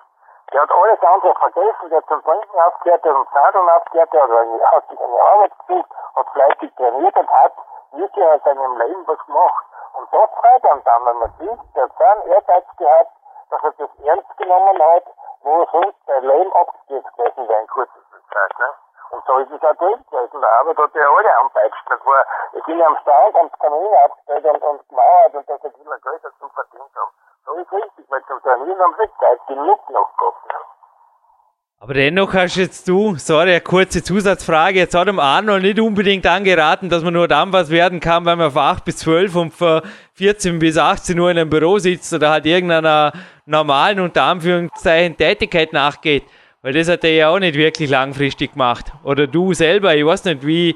[0.53, 4.13] Der hat alles andere vergessen, der hat zum Trinken aufgehört, der hat zum Sadeln aufgehört,
[4.13, 7.53] der hat, sich eine Arbeit gesucht, hat fleißig trainiert und hat
[7.91, 9.65] wirklich aus seinem Leben was gemacht.
[9.93, 13.11] Und das zeigt dann dann, wenn man sieht, der hat so einen Ehrgeiz gehabt,
[13.49, 15.05] dass er das ernst genommen hat,
[15.41, 18.59] wo sonst sein Leben abgestürzt gewesen wäre in kürzester Zeit.
[18.59, 18.69] Ne?
[19.11, 20.41] Und so ist es auch drin gewesen.
[20.41, 21.89] Der Arbeit hat ja alle anpeitscht.
[21.89, 25.71] Das war, ich bin am Stand am Kamin aufgestellt und, und gemauert und dass er
[25.71, 27.13] viel Geld dazu verdient haben.
[27.45, 30.47] So ist richtig, weil zum Trainieren haben sie Zeit genug noch gehabt.
[30.47, 30.76] Ne?
[31.79, 36.25] Aber dennoch hast jetzt du, sorry, eine kurze Zusatzfrage, jetzt hat dem Arnold nicht unbedingt
[36.25, 39.53] angeraten, dass man nur dann was werden kann, wenn man von 8 bis 12 und
[39.53, 43.13] von 14 bis 18 Uhr in einem Büro sitzt oder halt irgendeiner
[43.45, 46.23] normalen, unter Anführungszeichen, Tätigkeit nachgeht.
[46.63, 48.91] Weil das hat er ja auch nicht wirklich langfristig gemacht.
[49.03, 50.75] Oder du selber, ich weiß nicht, wie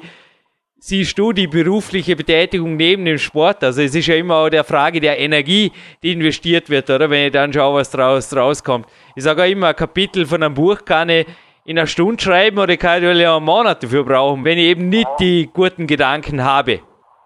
[0.82, 3.62] siehst du die berufliche Betätigung neben dem Sport?
[3.62, 5.72] Also es ist ja immer auch der Frage der Energie,
[6.02, 7.08] die investiert wird, oder?
[7.08, 8.86] Wenn ich dann schaue, was draus rauskommt.
[9.14, 11.26] Ich sage auch immer, ein Kapitel von einem Buch kann ich
[11.64, 15.08] in einer Stunde schreiben oder kann ich einen Monat dafür brauchen, wenn ich eben nicht
[15.20, 16.72] die guten Gedanken habe.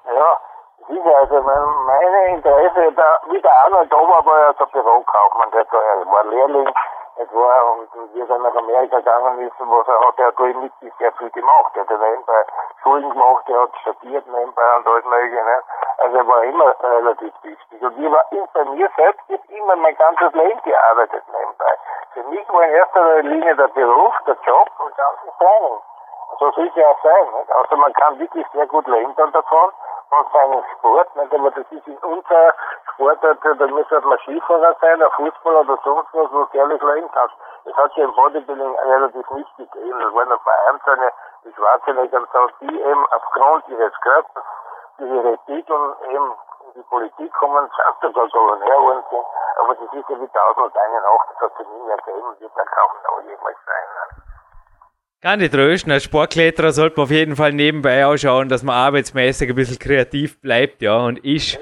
[0.05, 0.31] Ja,
[0.89, 5.65] sicher, also mein, meine Interesse, da, wie der Arnold Ober war ja der Bürokaufmann, der
[5.73, 6.69] war Lehrling
[7.19, 10.63] es war, und er dann nach Amerika gegangen ist, was er hat, er hat eben
[10.63, 11.73] wirklich sehr viel gemacht.
[11.75, 12.45] Er hat nebenbei
[12.83, 15.45] Schulen gemacht, er hat studiert nebenbei und alles mögliche.
[15.45, 15.63] Ne?
[15.99, 17.83] Also er war immer relativ wichtig.
[17.83, 21.79] Und ich war bei mir selbst jetzt immer mein ganzes Leben gearbeitet nebenbei.
[22.13, 25.83] Für mich war in erster Linie der Beruf, der Job und dann das.
[26.39, 27.27] So soll es ja auch sein.
[27.39, 27.51] Nicht?
[27.51, 29.71] Also man kann wirklich sehr gut leben dann davon
[30.09, 31.35] von seinem Sport, nicht?
[31.35, 32.55] aber das ist in unserer
[32.93, 36.83] Sportart, da muss halt mal Skifahrer sein, ein Fußball oder sonst was, wo du ehrlich
[36.83, 37.35] leben kannst.
[37.65, 39.99] Das hat sich im Bodybuilding relativ nicht gegeben.
[39.99, 41.13] Das waren ein paar Einzelne,
[41.45, 44.45] die Schwarzenegger und so, die eben aufgrund ihres Körpers,
[44.99, 46.33] die ihre Titel eben
[46.67, 49.25] in die Politik kommen, sagt da so näher sind.
[49.59, 52.37] Aber das ist ja wie tausend und eine Nacht, das hat sich nie mehr gegeben,
[52.39, 54.26] wird da kaum noch jemals sein.
[55.23, 55.93] Kann ich trösten.
[55.93, 59.79] Als Sportkletterer sollte man auf jeden Fall nebenbei auch schauen, dass man arbeitsmäßig ein bisschen
[59.79, 61.59] kreativ bleibt, ja, und ist.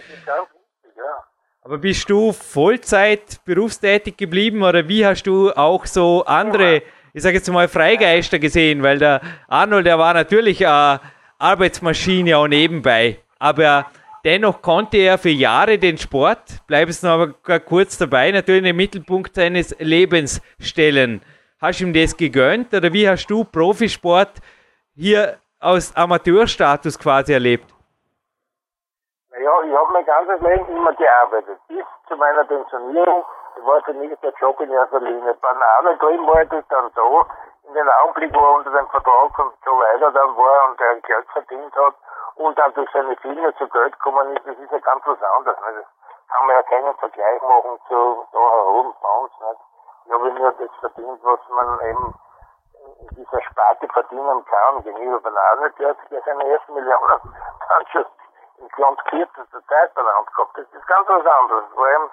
[1.63, 6.83] Aber bist du Vollzeit berufstätig geblieben oder wie hast du auch so andere,
[7.15, 8.83] ich sage jetzt mal Freigeister gesehen?
[8.83, 11.01] Weil der Arnold, der war natürlich eine
[11.39, 13.19] Arbeitsmaschine auch nebenbei.
[13.39, 13.87] Aber
[14.27, 18.65] dennoch konnte er für Jahre den Sport, bleibst du noch aber kurz dabei, natürlich in
[18.65, 21.23] den Mittelpunkt seines Lebens stellen.
[21.65, 24.37] Hast du ihm das gegönnt oder wie hast du Profisport
[24.95, 27.65] hier aus Amateurstatus quasi erlebt?
[29.33, 31.57] Naja, ich habe mein ganzes Leben immer gearbeitet.
[31.69, 33.25] Bis zu meiner Pensionierung
[33.65, 35.35] war mich der Job in erster Linie.
[35.41, 37.25] Einer drin war das dann so,
[37.67, 41.01] in dem Augenblick, wo er unter dem Vertrag von Joe Weider dann war und der
[41.01, 41.95] Geld verdient hat
[42.35, 45.57] und dann durch seine Filme zu Geld gekommen ist, das ist ja ganz was anderes.
[45.65, 45.81] Ne?
[45.81, 45.87] Das
[46.29, 49.33] kann man ja keinen Vergleich machen zu da herum bei uns.
[49.41, 49.74] Nicht?
[50.07, 52.15] Ja, wenn man das verdient, was man eben
[53.01, 57.21] in dieser Sparte verdienen kann, gegenüber Bananen, der hat ja seine ersten Millionen
[57.69, 58.05] dann schon
[58.59, 60.59] in ganz kürzester Zeit benannt gehabt.
[60.59, 61.65] Das ist ganz was anderes.
[61.69, 62.11] Das war eben,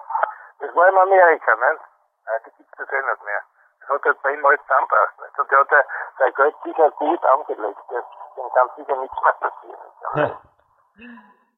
[0.60, 1.82] das war in Amerika, nicht?
[2.28, 3.42] Heute gibt es das eh nicht mehr.
[3.82, 5.40] Das hat halt bei ihm alles zusammengebracht, nicht?
[5.40, 5.84] Und der hat ja
[6.20, 7.80] sein Geld sicher gut angelegt.
[7.90, 10.38] Dem kann sicher nichts mehr passieren.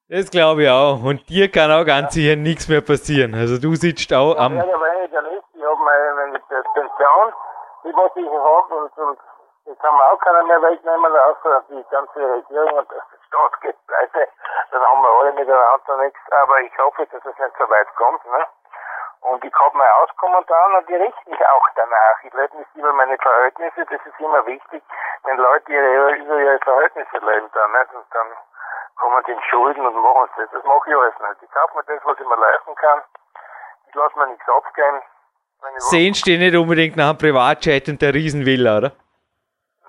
[0.10, 1.02] Das glaube ich auch.
[1.02, 3.34] Und dir kann auch ganz sicher nichts mehr passieren.
[3.34, 4.58] Also du sitzt auch am.
[4.58, 4.66] Ja,
[5.64, 6.40] ich habe meine
[6.74, 7.34] Pension,
[7.84, 9.20] die was ich habe, und, und
[9.66, 13.88] die kann man auch keiner mehr wegnehmen, außer die ganze Regierung und der Staat geht
[13.88, 14.28] pleite.
[14.72, 16.20] Dann haben wir alle miteinander nichts.
[16.32, 18.26] Aber ich hoffe, dass es nicht so weit kommt.
[18.26, 18.46] Ne?
[19.22, 22.24] Und ich habe mein Auskommen dann und die richten mich auch danach.
[22.24, 24.84] Ich lebe nicht über meine Verhältnisse, das ist immer wichtig,
[25.24, 27.94] wenn Leute ihre, über ihre Verhältnisse leben dann, nicht?
[27.94, 28.28] Und dann
[29.00, 30.50] kommen die in Schulden und machen das.
[30.52, 31.44] Das mache ich alles nicht.
[31.44, 33.02] Ich kaufe mir das, was ich mir leisten kann.
[33.88, 35.02] Ich lasse mir nichts abgehen.
[35.78, 38.92] Sehen Sie nicht unbedingt nach einem Privatjet und der Riesenvilla, oder?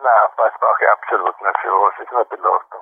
[0.03, 1.95] Nein, das brauche ich absolut nicht für was.
[2.03, 2.81] Ist eine Belastung.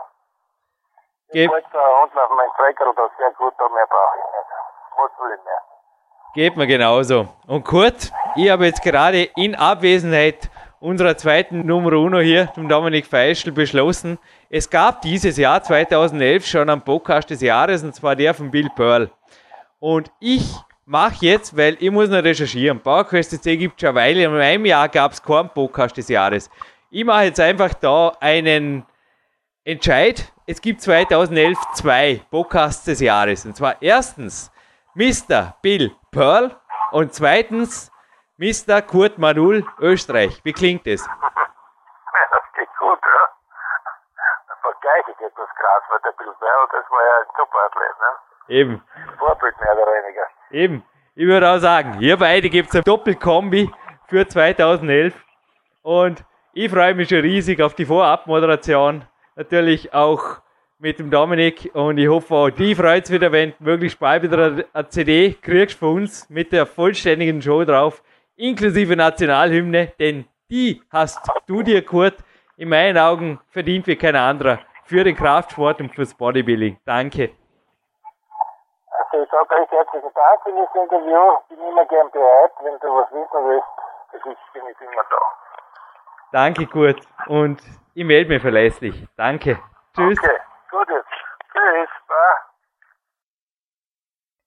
[1.32, 4.50] Geb ich da unten auf meinen Trecker da sehr gut, da mehr brauche ich nicht.
[4.96, 5.62] Was will ich mehr?
[6.34, 7.28] Geht mir genauso.
[7.46, 13.06] Und Kurt, ich habe jetzt gerade in Abwesenheit unserer zweiten Nummer Uno hier, dem Dominik
[13.06, 14.18] Feischl, beschlossen,
[14.50, 18.68] es gab dieses Jahr 2011 schon einen Podcast des Jahres, und zwar der von Bill
[18.74, 19.10] Pearl.
[19.78, 22.80] Und ich mache jetzt, weil ich muss noch recherchieren.
[22.80, 24.24] PowerQuest CC gibt es schon eine Weile.
[24.24, 26.50] In einem Jahr gab es keinen Podcast des Jahres.
[26.90, 28.86] Ich mache jetzt einfach da einen
[29.64, 30.32] Entscheid.
[30.46, 33.46] Es gibt 2011 zwei Podcasts des Jahres.
[33.46, 34.50] Und zwar erstens
[34.94, 35.56] Mr.
[35.62, 36.54] Bill Pearl
[36.90, 37.90] und zweitens
[38.36, 38.82] Mr.
[38.82, 40.40] Kurt Manul, Österreich.
[40.44, 41.02] Wie klingt es?
[41.04, 43.28] Das geht gut, ja.
[44.60, 48.10] Vergleiche ich etwas Graswetterbild, ja, das war ja ein super Athlet, ne?
[48.48, 48.84] Eben,
[49.18, 50.26] Vorbild mehr oder weniger.
[50.52, 50.82] Eben.
[51.14, 53.70] Ich würde auch sagen, hier beide gibt es ein Doppelkombi
[54.08, 55.14] für 2011.
[55.82, 56.24] Und
[56.54, 59.04] ich freue mich schon riesig auf die Vorabmoderation.
[59.36, 60.42] Natürlich auch
[60.78, 61.70] mit dem Dominik.
[61.74, 65.34] Und ich hoffe auch, die freut es wieder, wenn du möglichst bald wieder eine CD
[65.40, 68.02] kriegst von uns mit der vollständigen Show drauf,
[68.36, 69.92] inklusive Nationalhymne.
[69.98, 72.16] Denn die hast du dir, Kurt,
[72.56, 74.60] in meinen Augen verdient wie kein anderer.
[74.84, 76.76] Für den Kraftsport und fürs Bodybuilding.
[76.84, 77.30] Danke.
[79.10, 81.38] Also ich sage recht herzlichen Dank für das Interview.
[81.48, 83.66] Bin immer gern bereit, wenn du was wissen willst.
[84.12, 85.16] Das ist, bin ich immer da.
[86.32, 87.00] Danke, Kurt.
[87.26, 87.60] Und
[87.94, 89.06] ich melde mich verlässlich.
[89.16, 89.58] Danke.
[89.94, 90.18] Tschüss.
[90.18, 90.38] Okay,
[90.70, 91.08] gut jetzt.
[91.52, 92.16] Tschüss, bye.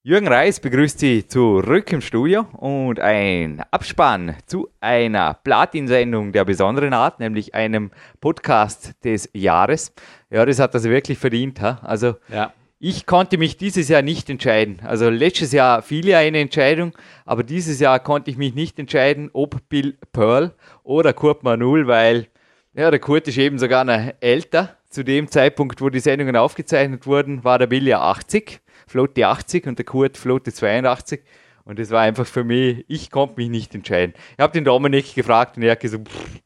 [0.03, 6.93] Jürgen Reis begrüßt Sie zurück im Studio und ein Abspann zu einer Platin-Sendung der besonderen
[6.93, 7.91] Art, nämlich einem
[8.21, 9.93] Podcast des Jahres.
[10.29, 11.59] Ja, das hat das wirklich verdient.
[11.61, 11.79] Ha?
[11.83, 12.51] Also Ja.
[12.79, 14.79] Ich konnte mich dieses Jahr nicht entscheiden.
[14.83, 16.93] Also letztes Jahr fiel ja eine Entscheidung,
[17.25, 20.53] aber dieses Jahr konnte ich mich nicht entscheiden, ob Bill Pearl
[20.83, 22.27] oder Kurt Manul, weil
[22.73, 24.77] ja, der Kurt ist eben sogar noch älter.
[24.89, 29.67] Zu dem Zeitpunkt, wo die Sendungen aufgezeichnet wurden, war der Bill ja 80, Flotte 80
[29.67, 31.21] und der Kurt Flotte 82.
[31.63, 34.13] Und das war einfach für mich, ich konnte mich nicht entscheiden.
[34.33, 36.39] Ich habe den Dominik gefragt und er hat gesagt, pff,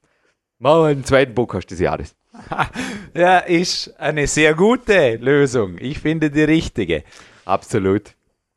[0.59, 2.15] machen wir einen zweiten Podcast des Jahres.
[3.13, 5.77] Ja, ist eine sehr gute Lösung.
[5.79, 7.03] Ich finde die richtige.
[7.45, 8.13] Absolut.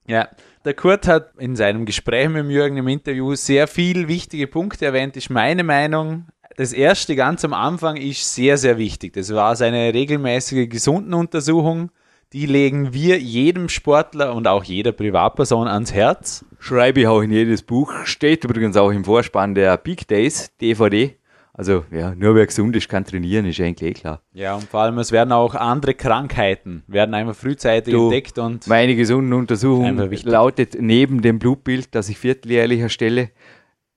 [0.07, 0.29] Ja,
[0.65, 5.17] der Kurt hat in seinem Gespräch mit Jürgen im Interview sehr viel wichtige Punkte erwähnt,
[5.17, 6.27] ist meine Meinung.
[6.57, 9.15] Das erste ganz am Anfang ist sehr, sehr wichtig.
[9.15, 11.91] Das war seine regelmäßige Gesundenuntersuchung.
[12.33, 16.45] Die legen wir jedem Sportler und auch jeder Privatperson ans Herz.
[16.59, 17.93] Schreibe ich auch in jedes Buch.
[18.05, 21.17] Steht übrigens auch im Vorspann der Big Days DVD.
[21.55, 24.23] Also, ja, nur wer gesund ist, kann trainieren, ist eigentlich eh klar.
[24.33, 28.67] Ja, und vor allem, es werden auch andere Krankheiten, werden einfach frühzeitig Du, entdeckt und
[28.69, 33.31] Meine gesunde Untersuchung lautet neben dem Blutbild, das ich vierteljährlich erstelle,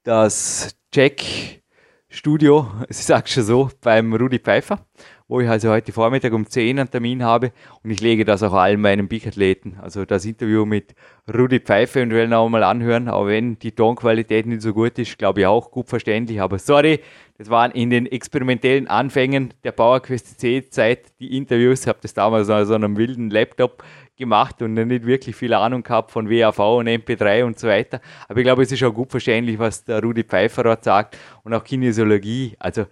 [0.04, 4.86] das Check-Studio, ich sag's schon so, beim Rudi Pfeiffer,
[5.28, 7.52] wo ich also heute Vormittag um 10 einen Termin habe
[7.84, 9.78] und ich lege das auch allen meinen Big-Athleten.
[9.82, 10.94] Also das Interview mit
[11.34, 15.18] Rudi Pfeiffer und will noch mal anhören, auch wenn die Tonqualität nicht so gut ist,
[15.18, 16.42] glaube ich auch gut verständlich.
[16.42, 17.00] Aber sorry,
[17.40, 21.82] das waren in den experimentellen Anfängen der PowerQuest C-Zeit die Interviews.
[21.82, 23.84] Ich habe das damals auf so einem wilden Laptop
[24.18, 28.00] gemacht und nicht wirklich viel Ahnung gehabt von WAV und MP3 und so weiter.
[28.28, 31.54] Aber ich glaube, es ist auch gut verständlich, was der Rudi Pfeiffer dort sagt und
[31.54, 32.56] auch Kinesiologie.
[32.60, 32.86] Also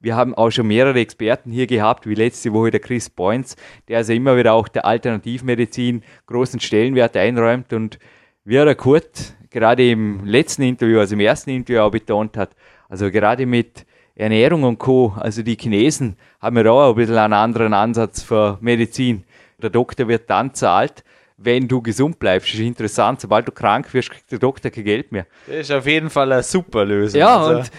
[0.00, 3.56] wir haben auch schon mehrere Experten hier gehabt, wie letzte Woche der Chris Boyns,
[3.88, 7.98] der also immer wieder auch der Alternativmedizin großen Stellenwert einräumt und
[8.44, 12.56] wie er der Kurt gerade im letzten Interview, also im ersten Interview auch betont hat,
[12.88, 13.84] also gerade mit
[14.14, 18.58] Ernährung und Co., also die Chinesen haben ja auch ein bisschen einen anderen Ansatz für
[18.60, 19.24] Medizin.
[19.62, 21.04] Der Doktor wird dann zahlt,
[21.36, 22.48] wenn du gesund bleibst.
[22.48, 25.26] Das ist interessant, sobald du krank wirst, kriegt der Doktor kein Geld mehr.
[25.46, 27.20] das ist auf jeden Fall eine super Lösung.
[27.20, 27.70] Ja, Also, und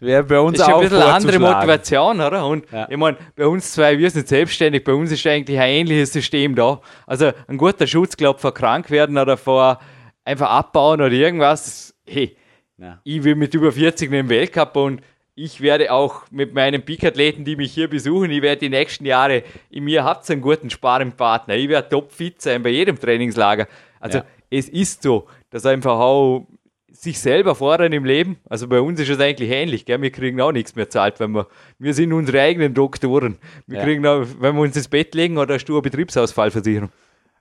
[0.00, 1.38] das wäre bei uns das ist auch ein bisschen eine andere.
[1.38, 2.46] Motivation, oder?
[2.46, 2.88] Und Ja.
[2.90, 6.54] ich meine, bei uns zwei, wir sind selbstständig, bei uns ist eigentlich ein ähnliches System
[6.54, 6.80] da.
[7.06, 9.78] Also ein guter Schutz, glaube vor krank werden oder vor
[10.24, 11.94] einfach abbauen oder irgendwas.
[12.06, 12.36] Hey,
[12.78, 12.98] Ja.
[13.04, 15.02] ich will mit über 40 mit dem Weltcup und
[15.34, 19.42] ich werde auch mit meinen Peak-Athleten, die mich hier besuchen, ich werde die nächsten Jahre,
[19.70, 21.54] in mir habt einen guten Sparringpartner.
[21.56, 23.66] Ich werde topfit sein bei jedem Trainingslager.
[24.00, 24.24] Also Ja.
[24.50, 26.46] es ist so, dass einfach auch
[27.02, 28.36] sich selber fordern im Leben.
[28.48, 29.86] Also bei uns ist es eigentlich ähnlich.
[29.86, 30.00] Gell?
[30.02, 31.46] Wir kriegen auch nichts mehr zahlt, wenn wir,
[31.78, 33.38] wir sind unsere eigenen Doktoren.
[33.66, 33.84] Wir Ja.
[33.84, 36.90] kriegen auch, wenn wir uns ins Bett legen oder hast du eine Betriebsausfallversicherung.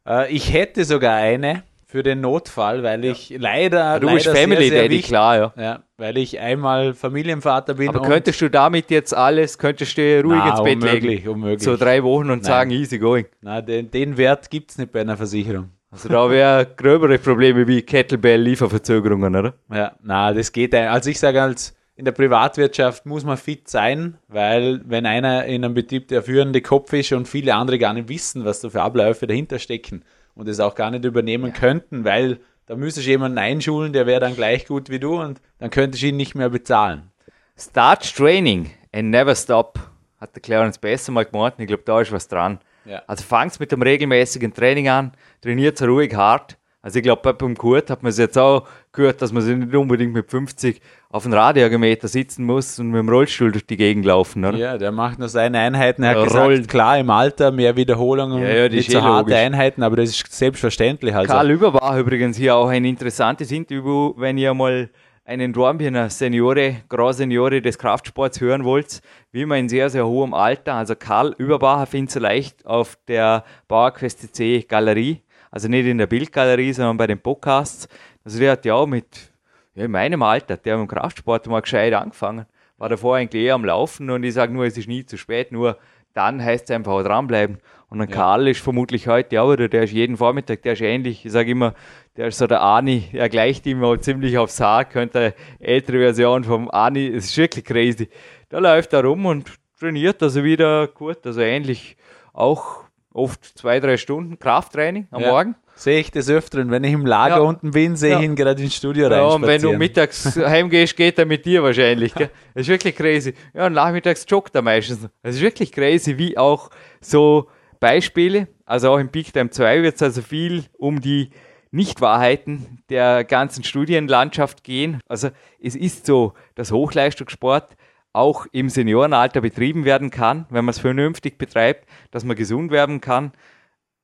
[0.07, 4.61] Äh, ich hätte sogar eine für den Notfall, weil ich leider, Du leider bist Family
[4.61, 5.53] sehr, sehr Daddy, wichtig, klar, ja.
[5.57, 7.89] ja, weil ich einmal Familienvater bin.
[7.89, 11.29] Aber könntest du damit jetzt alles, könntest du ruhig Na, ins Bett unmöglich, legen?
[11.29, 11.63] unmöglich.
[11.63, 12.43] So drei Wochen und Nein.
[12.43, 13.25] sagen, easy going.
[13.41, 15.71] Na, den, den Wert gibt es nicht bei einer Versicherung.
[15.91, 19.53] Also da wäre gröbere Probleme wie Kettlebell-Lieferverzögerungen, oder?
[19.73, 20.75] Ja, na, das geht.
[20.75, 25.65] Also ich sage als in der Privatwirtschaft muss man fit sein, weil wenn einer in
[25.65, 28.81] einem Betrieb der führende Kopf ist und viele andere gar nicht wissen, was da für
[28.81, 33.39] Abläufe dahinter stecken und es auch gar nicht übernehmen könnten, weil da müsstest du jemanden
[33.39, 36.49] einschulen, der wäre dann gleich gut wie du und dann könntest du ihn nicht mehr
[36.49, 37.11] bezahlen.
[37.57, 39.79] Start training and never stop,
[40.21, 41.55] hat der Clarence besser mal gemacht.
[41.57, 42.59] Ich glaube, da ist was dran.
[42.85, 43.01] Ja.
[43.07, 45.11] Also fangt mit dem regelmäßigen Training an,
[45.41, 46.57] trainiert ruhig hart.
[46.81, 49.75] Also ich glaube, beim Kurt hat man es jetzt auch gehört, dass man sich nicht
[49.75, 54.05] unbedingt mit 50 auf dem Radiometer sitzen muss und mit dem Rollstuhl durch die Gegend
[54.05, 54.57] laufen, oder?
[54.57, 56.03] Ja, der macht nur seine Einheiten.
[56.03, 59.35] Er hat Ja, gesagt, klar, im Alter mehr Wiederholungen, Ja, ja, nicht so eh harte.
[59.35, 61.13] Einheiten, aber das ist selbstverständlich.
[61.13, 64.89] Also, Karl Über war übrigens hier auch ein interessantes Interview, wenn ihr mal
[65.29, 66.77] einen Dornbirner Seniore,
[67.11, 71.85] Seniore des Kraftsports hören wollt, wie man in sehr, sehr hohem Alter, also Karl Überbacher
[71.85, 75.21] findet ihr leicht auf der Bauerquest C Galerie,
[75.51, 77.87] also nicht in der Bildgalerie, sondern bei den Podcasts.
[78.25, 79.31] Also der hat ja auch mit,
[79.75, 82.47] ja, in meinem Alter, der hat dem Kraftsport mal gescheit angefangen,
[82.79, 85.51] war davor eigentlich eher am Laufen und ich sage nur, es ist nie zu spät,
[85.51, 85.77] nur
[86.15, 87.59] dann heißt es einfach dranbleiben.
[87.89, 88.15] Und ein ja.
[88.15, 91.51] Karl ist vermutlich heute auch wieder, der ist jeden Vormittag, der ist ähnlich, ich sage
[91.51, 91.73] immer,
[92.17, 95.97] der ist so der Ani, er gleicht ihm auch ziemlich aufs Haar, könnte eine ältere
[95.97, 98.09] Version vom Ani, es ist wirklich crazy.
[98.49, 99.47] Da läuft er rum und
[99.79, 101.97] trainiert also wieder gut, also ähnlich
[102.33, 102.83] auch
[103.13, 105.31] oft zwei, drei Stunden Krafttraining am ja.
[105.31, 105.55] Morgen.
[105.75, 106.71] Sehe ich das öfteren.
[106.71, 107.41] Wenn ich im Lager ja.
[107.41, 109.19] unten bin, sehe ich ihn gerade ins Studio rein.
[109.19, 112.13] Ja, und wenn du mittags heimgehst, geht er mit dir wahrscheinlich.
[112.13, 112.29] Gell?
[112.53, 113.33] Das ist wirklich crazy.
[113.53, 115.07] Ja, und nachmittags joggt er meistens.
[115.23, 116.69] Das ist wirklich crazy, wie auch
[116.99, 117.47] so
[117.79, 118.47] Beispiele.
[118.65, 121.29] Also auch im Big Time 2 wird es also viel um die
[121.71, 125.01] Nichtwahrheiten der ganzen Studienlandschaft gehen.
[125.07, 125.29] Also
[125.61, 127.75] es ist so, dass Hochleistungssport
[128.11, 133.01] auch im Seniorenalter betrieben werden kann, wenn man es vernünftig betreibt, dass man gesund werden
[133.01, 133.33] kann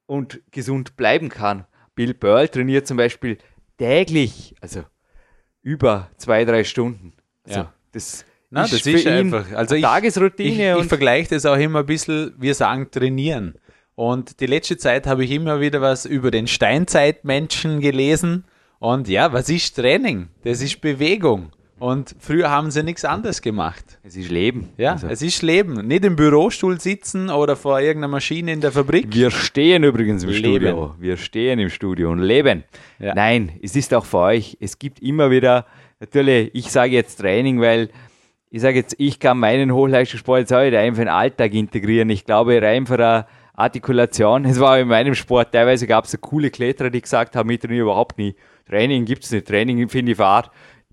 [0.06, 1.66] und gesund bleiben kann.
[1.96, 3.38] Bill Burl trainiert zum Beispiel
[3.78, 4.84] täglich, also
[5.64, 7.14] über zwei, drei Stunden.
[7.44, 7.74] Also ja.
[7.94, 9.52] das, Nein, ist, das ist einfach.
[9.54, 10.76] Also ich, Tagesroutine.
[10.76, 13.56] Ich, ich vergleiche das auch immer ein bisschen, wir sagen trainieren.
[13.96, 18.44] Und die letzte Zeit habe ich immer wieder was über den Steinzeitmenschen gelesen.
[18.80, 20.28] Und ja, was ist Training?
[20.44, 21.52] Das ist Bewegung.
[21.78, 24.00] Und früher haben sie nichts anderes gemacht.
[24.04, 24.70] Es ist Leben.
[24.78, 25.08] Ja, also.
[25.08, 25.86] es ist Leben.
[25.88, 29.14] Nicht im Bürostuhl sitzen oder vor irgendeiner Maschine in der Fabrik.
[29.14, 30.40] Wir stehen übrigens im leben.
[30.40, 30.96] Studio.
[31.00, 32.64] Wir stehen im Studio und leben.
[33.00, 33.14] Ja.
[33.14, 34.58] Nein, es ist auch für euch.
[34.62, 35.66] Es gibt immer wieder,
[36.00, 37.90] natürlich, ich sage jetzt Training, weil
[38.50, 42.10] ich sage jetzt, ich kann meinen Hochleistungssport jetzt heute einfach in den Alltag integrieren.
[42.10, 43.26] Ich glaube, rein für eine
[43.56, 44.46] Artikulation.
[44.46, 47.60] Es war in meinem Sport, teilweise gab es so coole Kletterer, die gesagt haben, ich
[47.60, 48.36] trainiere überhaupt nie.
[48.68, 49.48] Training gibt es nicht.
[49.48, 50.52] Training finde ich Fahrt.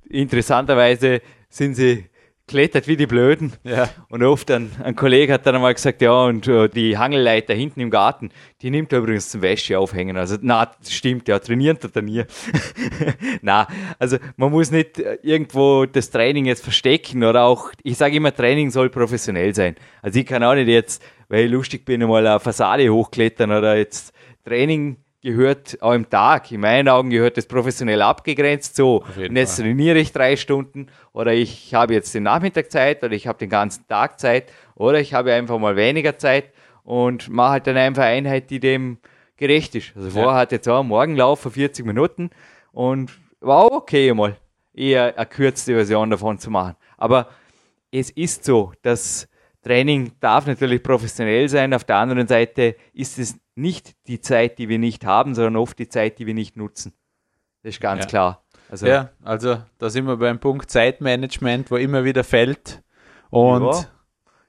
[0.08, 2.04] Interessanterweise sind sie
[2.48, 3.52] klettert wie die Blöden.
[3.64, 3.88] Ja.
[4.08, 7.80] Und oft ein, ein Kollege hat dann einmal gesagt, ja, und uh, die Hangelleiter hinten
[7.80, 10.16] im Garten, die nimmt er übrigens zum Wäsche aufhängen.
[10.16, 12.26] Also, na, stimmt, ja, trainiert er dann hier.
[13.42, 13.66] na,
[13.98, 18.34] also man muss nicht äh, irgendwo das Training jetzt verstecken oder auch, ich sage immer,
[18.34, 19.76] Training soll professionell sein.
[20.02, 21.02] Also ich kann auch nicht jetzt
[21.32, 24.12] weil ich lustig bin, mal eine Fassade hochklettern oder jetzt
[24.44, 26.52] Training gehört auch im Tag.
[26.52, 28.76] In meinen Augen gehört das professionell abgegrenzt.
[28.76, 29.64] So, und jetzt Fall.
[29.64, 33.48] trainiere ich drei Stunden oder ich habe jetzt den Nachmittag Zeit oder ich habe den
[33.48, 36.52] ganzen Tag Zeit oder ich habe einfach mal weniger Zeit
[36.84, 38.98] und mache halt dann einfach eine Einheit, die dem
[39.38, 39.96] gerecht ist.
[39.96, 42.28] Also vorher hatte ich zwar einen Morgenlauf von 40 Minuten
[42.72, 43.10] und
[43.40, 44.36] war auch okay mal
[44.74, 46.76] eher eine kürzte Version davon zu machen.
[46.98, 47.30] Aber
[47.90, 49.28] es ist so, dass
[49.62, 51.72] Training darf natürlich professionell sein.
[51.72, 55.78] Auf der anderen Seite ist es nicht die Zeit, die wir nicht haben, sondern oft
[55.78, 56.92] die Zeit, die wir nicht nutzen.
[57.62, 58.08] Das ist ganz ja.
[58.08, 58.44] klar.
[58.68, 62.82] Also, ja, also da sind wir beim Punkt Zeitmanagement, wo immer wieder fällt.
[63.30, 63.86] Und ja,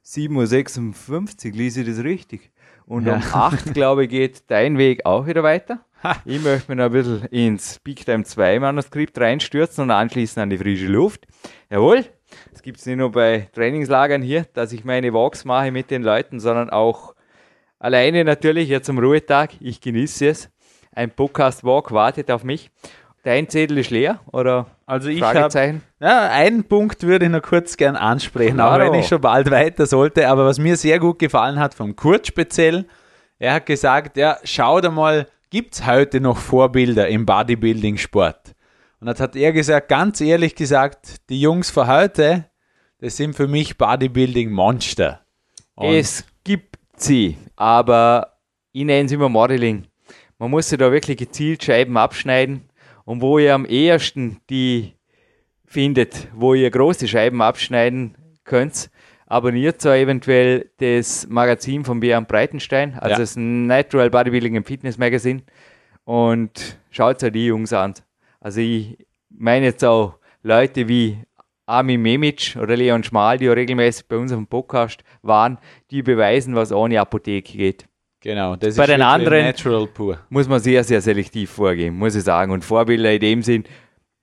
[0.05, 2.51] 7.56 Uhr ließ ich das richtig.
[2.85, 3.15] Und ja.
[3.15, 5.85] um 8, glaube ich, geht dein Weg auch wieder weiter.
[6.03, 6.17] Ha.
[6.25, 10.49] Ich möchte mich noch ein bisschen ins Big Time 2 Manuskript reinstürzen und anschließen an
[10.49, 11.27] die frische Luft.
[11.69, 12.05] Jawohl,
[12.55, 16.03] es gibt es nicht nur bei Trainingslagern hier, dass ich meine Walks mache mit den
[16.03, 17.15] Leuten, sondern auch
[17.79, 19.51] alleine natürlich jetzt am Ruhetag.
[19.59, 20.49] Ich genieße es.
[20.95, 22.69] Ein Podcast-Walk wartet auf mich.
[23.23, 27.77] Dein Zettel ist leer oder also ich habe ja, einen Punkt würde ich noch kurz
[27.77, 30.27] gern ansprechen, auch wenn ich schon bald weiter sollte.
[30.27, 32.85] Aber was mir sehr gut gefallen hat vom Kurt speziell,
[33.39, 38.53] er hat gesagt, ja, schau da mal, gibt es heute noch Vorbilder im Bodybuilding-Sport?
[39.03, 42.45] Und das hat er gesagt, ganz ehrlich gesagt, die Jungs von heute,
[42.99, 45.19] das sind für mich Bodybuilding-Monster.
[45.75, 48.37] Es gibt sie, aber
[48.71, 49.87] ich nenne sie immer Modeling.
[50.39, 52.69] Man muss sich da wirklich gezielt Scheiben abschneiden.
[53.03, 54.93] Und wo ihr am ehesten die
[55.65, 58.89] findet, wo ihr große Scheiben abschneiden könnt,
[59.25, 63.17] abonniert so eventuell das Magazin von Björn Breitenstein, also ja.
[63.17, 65.43] das Natural Bodybuilding and Fitness Magazine.
[66.05, 67.95] Und schaut euch die Jungs an.
[68.43, 68.97] Also ich
[69.29, 71.17] meine jetzt auch Leute wie
[71.65, 75.57] Armin Memic oder Leon Schmal, die ja regelmäßig bei uns auf dem Podcast waren,
[75.89, 77.85] die beweisen, was ohne Apotheke geht.
[78.19, 80.19] Genau, das bei ist den anderen natural pur.
[80.29, 82.51] muss man sehr, sehr selektiv vorgehen, muss ich sagen.
[82.51, 83.63] Und Vorbilder in dem Sinn,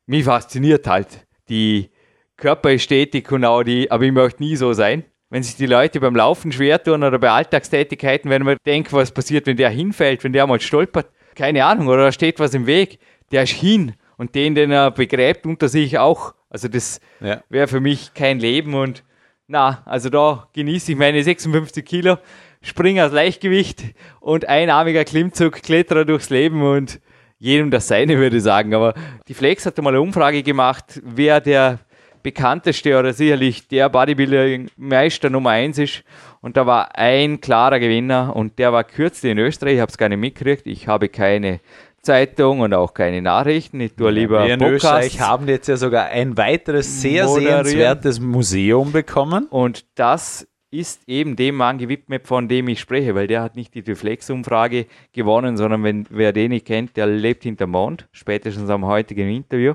[0.07, 1.89] mich fasziniert halt die
[2.37, 5.05] Körperästhetik und auch die, aber ich möchte nie so sein.
[5.31, 9.13] Wenn sich die Leute beim Laufen schwer tun oder bei Alltagstätigkeiten, wenn man denkt, was
[9.13, 12.67] passiert, wenn der hinfällt, wenn der mal stolpert, keine Ahnung, oder da steht was im
[12.67, 12.99] Weg,
[13.33, 16.35] der ist hin, und den, den er begräbt, unter sich auch.
[16.51, 17.43] Also das ja.
[17.49, 19.03] wäre für mich kein Leben und
[19.47, 22.19] na, also da genieße ich meine 56 Kilo,
[22.61, 23.83] springe aus Leichtgewicht
[24.21, 27.01] und einarmiger Klimmzug, Kletterer durchs Leben und
[27.39, 28.75] jedem das seine, würde ich sagen.
[28.75, 28.93] Aber
[29.27, 31.79] die Flex hat mal eine Umfrage gemacht, wer der
[32.23, 36.05] bekannteste oder sicherlich der Bodybuilder-Meister Nummer 1 ist.
[36.43, 39.77] Und da war ein klarer Gewinner und der war kürzlich in Österreich.
[39.77, 40.67] Ich habe es gar nicht mitgekriegt.
[40.67, 41.61] Ich habe keine
[42.03, 43.81] Zeitung und auch keine Nachrichten.
[43.81, 44.85] Ich tue lieber Wir in Podcasts.
[44.85, 47.65] Österreich haben jetzt ja sogar ein weiteres sehr Moderieren.
[47.65, 49.47] sehenswertes Museum bekommen.
[49.49, 53.75] Und das ist eben dem Mann gewidmet, von dem ich spreche, weil der hat nicht
[53.75, 58.87] die Reflex-Umfrage gewonnen, sondern wenn wer den nicht kennt, der lebt hinterm Mond, spätestens am
[58.87, 59.75] heutigen Interview.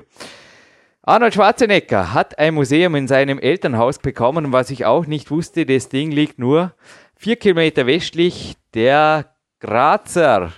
[1.03, 5.89] Arnold Schwarzenegger hat ein Museum in seinem Elternhaus bekommen, was ich auch nicht wusste, das
[5.89, 6.73] Ding liegt nur
[7.15, 10.51] vier Kilometer westlich der Grazer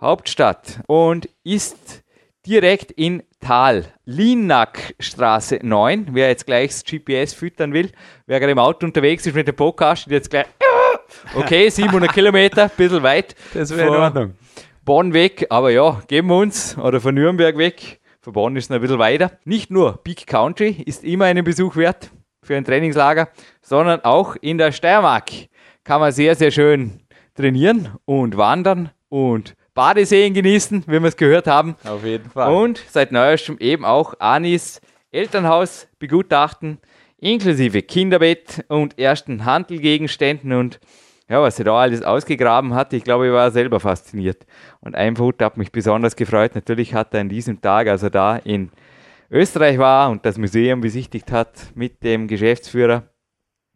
[0.00, 2.04] Hauptstadt und ist
[2.46, 6.08] direkt in Tal, Linak-Straße 9.
[6.12, 7.90] Wer jetzt gleich das GPS füttern will,
[8.26, 10.46] wer gerade im Auto unterwegs ist mit dem Podcast, und jetzt gleich,
[11.34, 13.34] okay, 700 Kilometer, bisschen weit.
[13.54, 14.34] Das wäre in von Ordnung.
[14.84, 18.00] Bonn weg, aber ja, geben wir uns, oder von Nürnberg weg.
[18.20, 19.32] Von Bonn ist noch ein bisschen weiter.
[19.44, 22.10] Nicht nur Big Country ist immer einen Besuch wert
[22.42, 23.28] für ein Trainingslager,
[23.60, 25.30] sondern auch in der Steiermark
[25.84, 27.00] kann man sehr, sehr schön
[27.34, 31.76] trainieren und wandern und Badeseen genießen, wie wir es gehört haben.
[31.84, 32.52] Auf jeden Fall.
[32.52, 34.80] Und seit neuestem eben auch Anis
[35.12, 36.78] Elternhaus begutachten,
[37.16, 40.80] inklusive Kinderbett und ersten Handelgegenständen und
[41.28, 44.46] ja, was sie da alles ausgegraben hat, ich glaube, ich war selber fasziniert.
[44.80, 46.56] Und ein Foto hat mich besonders gefreut.
[46.56, 48.70] Natürlich hat er an diesem Tag, als er da in
[49.30, 53.04] Österreich war und das Museum besichtigt hat, mit dem Geschäftsführer,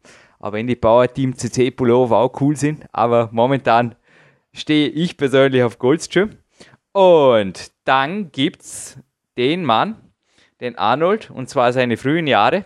[0.44, 3.96] Aber wenn die Power Team CC Pullover auch cool sind, aber momentan
[4.52, 6.32] stehe ich persönlich auf Goldstream.
[6.91, 9.00] Und dann gibt's
[9.38, 9.96] den Mann,
[10.60, 12.66] den Arnold, und zwar seine frühen Jahre,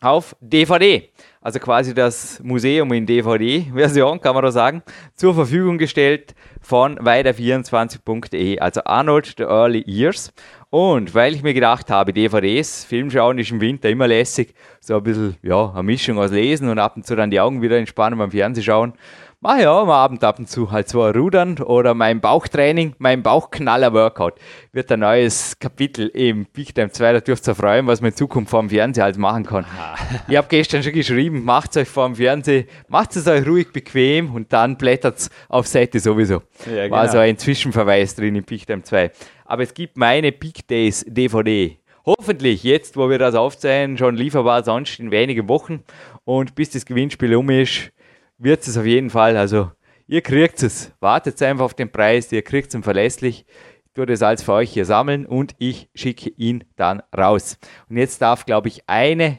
[0.00, 1.10] auf DVD.
[1.42, 4.82] Also quasi das Museum in DVD-Version, kann man da sagen,
[5.14, 8.60] zur Verfügung gestellt von weiter24.de.
[8.60, 10.32] Also Arnold, The Early Years.
[10.74, 15.04] Und weil ich mir gedacht habe, DVDs, Filmschauen ist im Winter immer lässig, so ein
[15.04, 18.18] bisschen, ja, eine Mischung aus Lesen und ab und zu dann die Augen wieder entspannen
[18.18, 18.92] beim Fernsehschauen,
[19.38, 22.96] mache ich auch am Abend ab und zu halt so ein Rudern oder mein Bauchtraining,
[22.98, 24.34] mein Bauchknaller-Workout
[24.72, 28.16] wird ein neues Kapitel im Big Time 2, da dürft ihr freuen, was man in
[28.16, 29.66] Zukunft vor dem Fernseher halt machen kann.
[30.26, 34.34] Ich habe gestern schon geschrieben, macht euch vor dem Fernseher, macht es euch ruhig bequem
[34.34, 36.42] und dann blättert es auf Seite sowieso.
[36.66, 37.12] Ja, War genau.
[37.12, 39.12] so ein Zwischenverweis drin im Big Time 2.
[39.44, 41.78] Aber es gibt meine Big Days DVD.
[42.06, 45.82] Hoffentlich jetzt, wo wir das aufzeichnen, schon lieferbar, sonst in wenigen Wochen.
[46.24, 47.92] Und bis das Gewinnspiel um ist,
[48.38, 49.36] wird es auf jeden Fall.
[49.36, 49.70] Also,
[50.06, 50.92] ihr kriegt es.
[51.00, 53.46] Wartet einfach auf den Preis, ihr kriegt es verlässlich.
[53.86, 57.58] Ich tue das alles für euch hier sammeln und ich schicke ihn dann raus.
[57.88, 59.38] Und jetzt darf, glaube ich, eine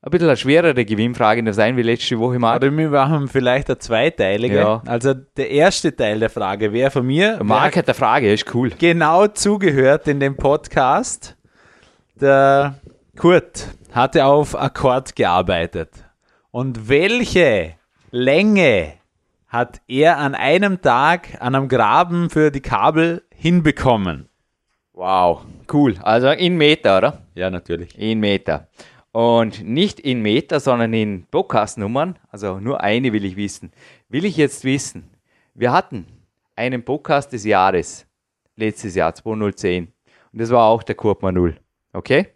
[0.00, 2.56] ein bisschen eine schwerere Gewinnfrage sein wie letzte Woche mal.
[2.56, 4.58] Oder wir machen vielleicht eine zweiteilige.
[4.58, 4.82] Ja.
[4.86, 8.70] Also der erste Teil der Frage wäre von mir, Marc hat eine Frage, ist cool.
[8.78, 11.36] genau zugehört in dem Podcast.
[12.20, 12.78] Der
[13.16, 15.90] Kurt hatte auf Akkord gearbeitet.
[16.52, 17.74] Und welche
[18.10, 18.94] Länge
[19.48, 24.28] hat er an einem Tag an einem Graben für die Kabel hinbekommen?
[24.92, 25.96] Wow, cool.
[26.02, 27.22] Also in Meter, oder?
[27.34, 27.98] Ja, natürlich.
[27.98, 28.68] In Meter.
[29.12, 32.18] Und nicht in Meter, sondern in Podcast-Nummern.
[32.30, 33.72] Also nur eine will ich wissen.
[34.08, 35.08] Will ich jetzt wissen,
[35.54, 36.06] wir hatten
[36.56, 38.06] einen Podcast des Jahres,
[38.56, 39.92] letztes Jahr, 2010.
[40.32, 41.56] Und das war auch der Kurpmann 0.
[41.92, 42.28] Okay?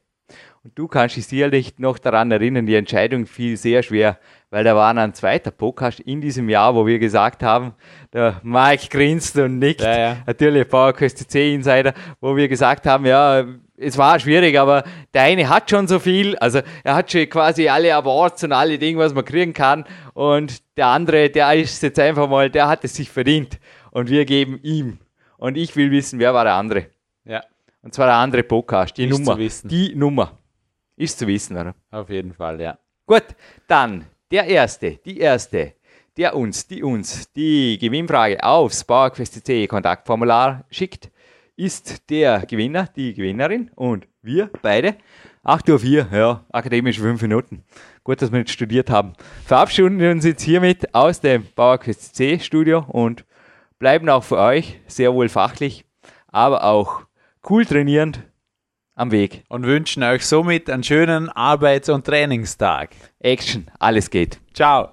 [0.64, 4.18] Und du kannst dich sicherlich noch daran erinnern, die Entscheidung fiel sehr schwer,
[4.50, 7.74] weil da war ein zweiter Podcast in diesem Jahr, wo wir gesagt haben,
[8.12, 10.16] der Mike grinst und nickt, Ja, ja.
[10.24, 13.44] natürlich PowerQuest C Insider, wo wir gesagt haben, ja,
[13.82, 17.68] es war schwierig, aber der eine hat schon so viel, also er hat schon quasi
[17.68, 21.98] alle Awards und alle Dinge, was man kriegen kann und der andere, der ist jetzt
[21.98, 23.58] einfach mal, der hat es sich verdient
[23.90, 24.98] und wir geben ihm.
[25.36, 26.86] Und ich will wissen, wer war der andere?
[27.24, 27.42] Ja,
[27.82, 29.32] Und zwar der andere Podcast, die Ist Nummer.
[29.34, 29.68] zu wissen.
[29.68, 30.38] Die Nummer.
[30.96, 31.74] Ist zu wissen, oder?
[31.90, 32.78] auf jeden Fall, ja.
[33.06, 33.24] Gut,
[33.66, 35.74] dann der Erste, die Erste,
[36.16, 41.10] der uns, die uns die Gewinnfrage aufs PowerQuest.de Kontaktformular schickt,
[41.56, 44.96] ist der Gewinner, die Gewinnerin und wir beide.
[45.44, 47.64] 8.04 Uhr, ja, akademische 5 Minuten.
[48.04, 49.14] Gut, dass wir nicht studiert haben.
[49.44, 53.24] Verabschieden wir uns jetzt hiermit aus dem PowerQuest.c Studio und
[53.78, 55.84] bleiben auch für euch sehr wohl fachlich,
[56.28, 57.02] aber auch
[57.50, 58.22] cool trainierend
[58.94, 59.44] am Weg.
[59.48, 62.90] Und wünschen euch somit einen schönen Arbeits- und Trainingstag.
[63.18, 64.38] Action, alles geht.
[64.54, 64.92] Ciao.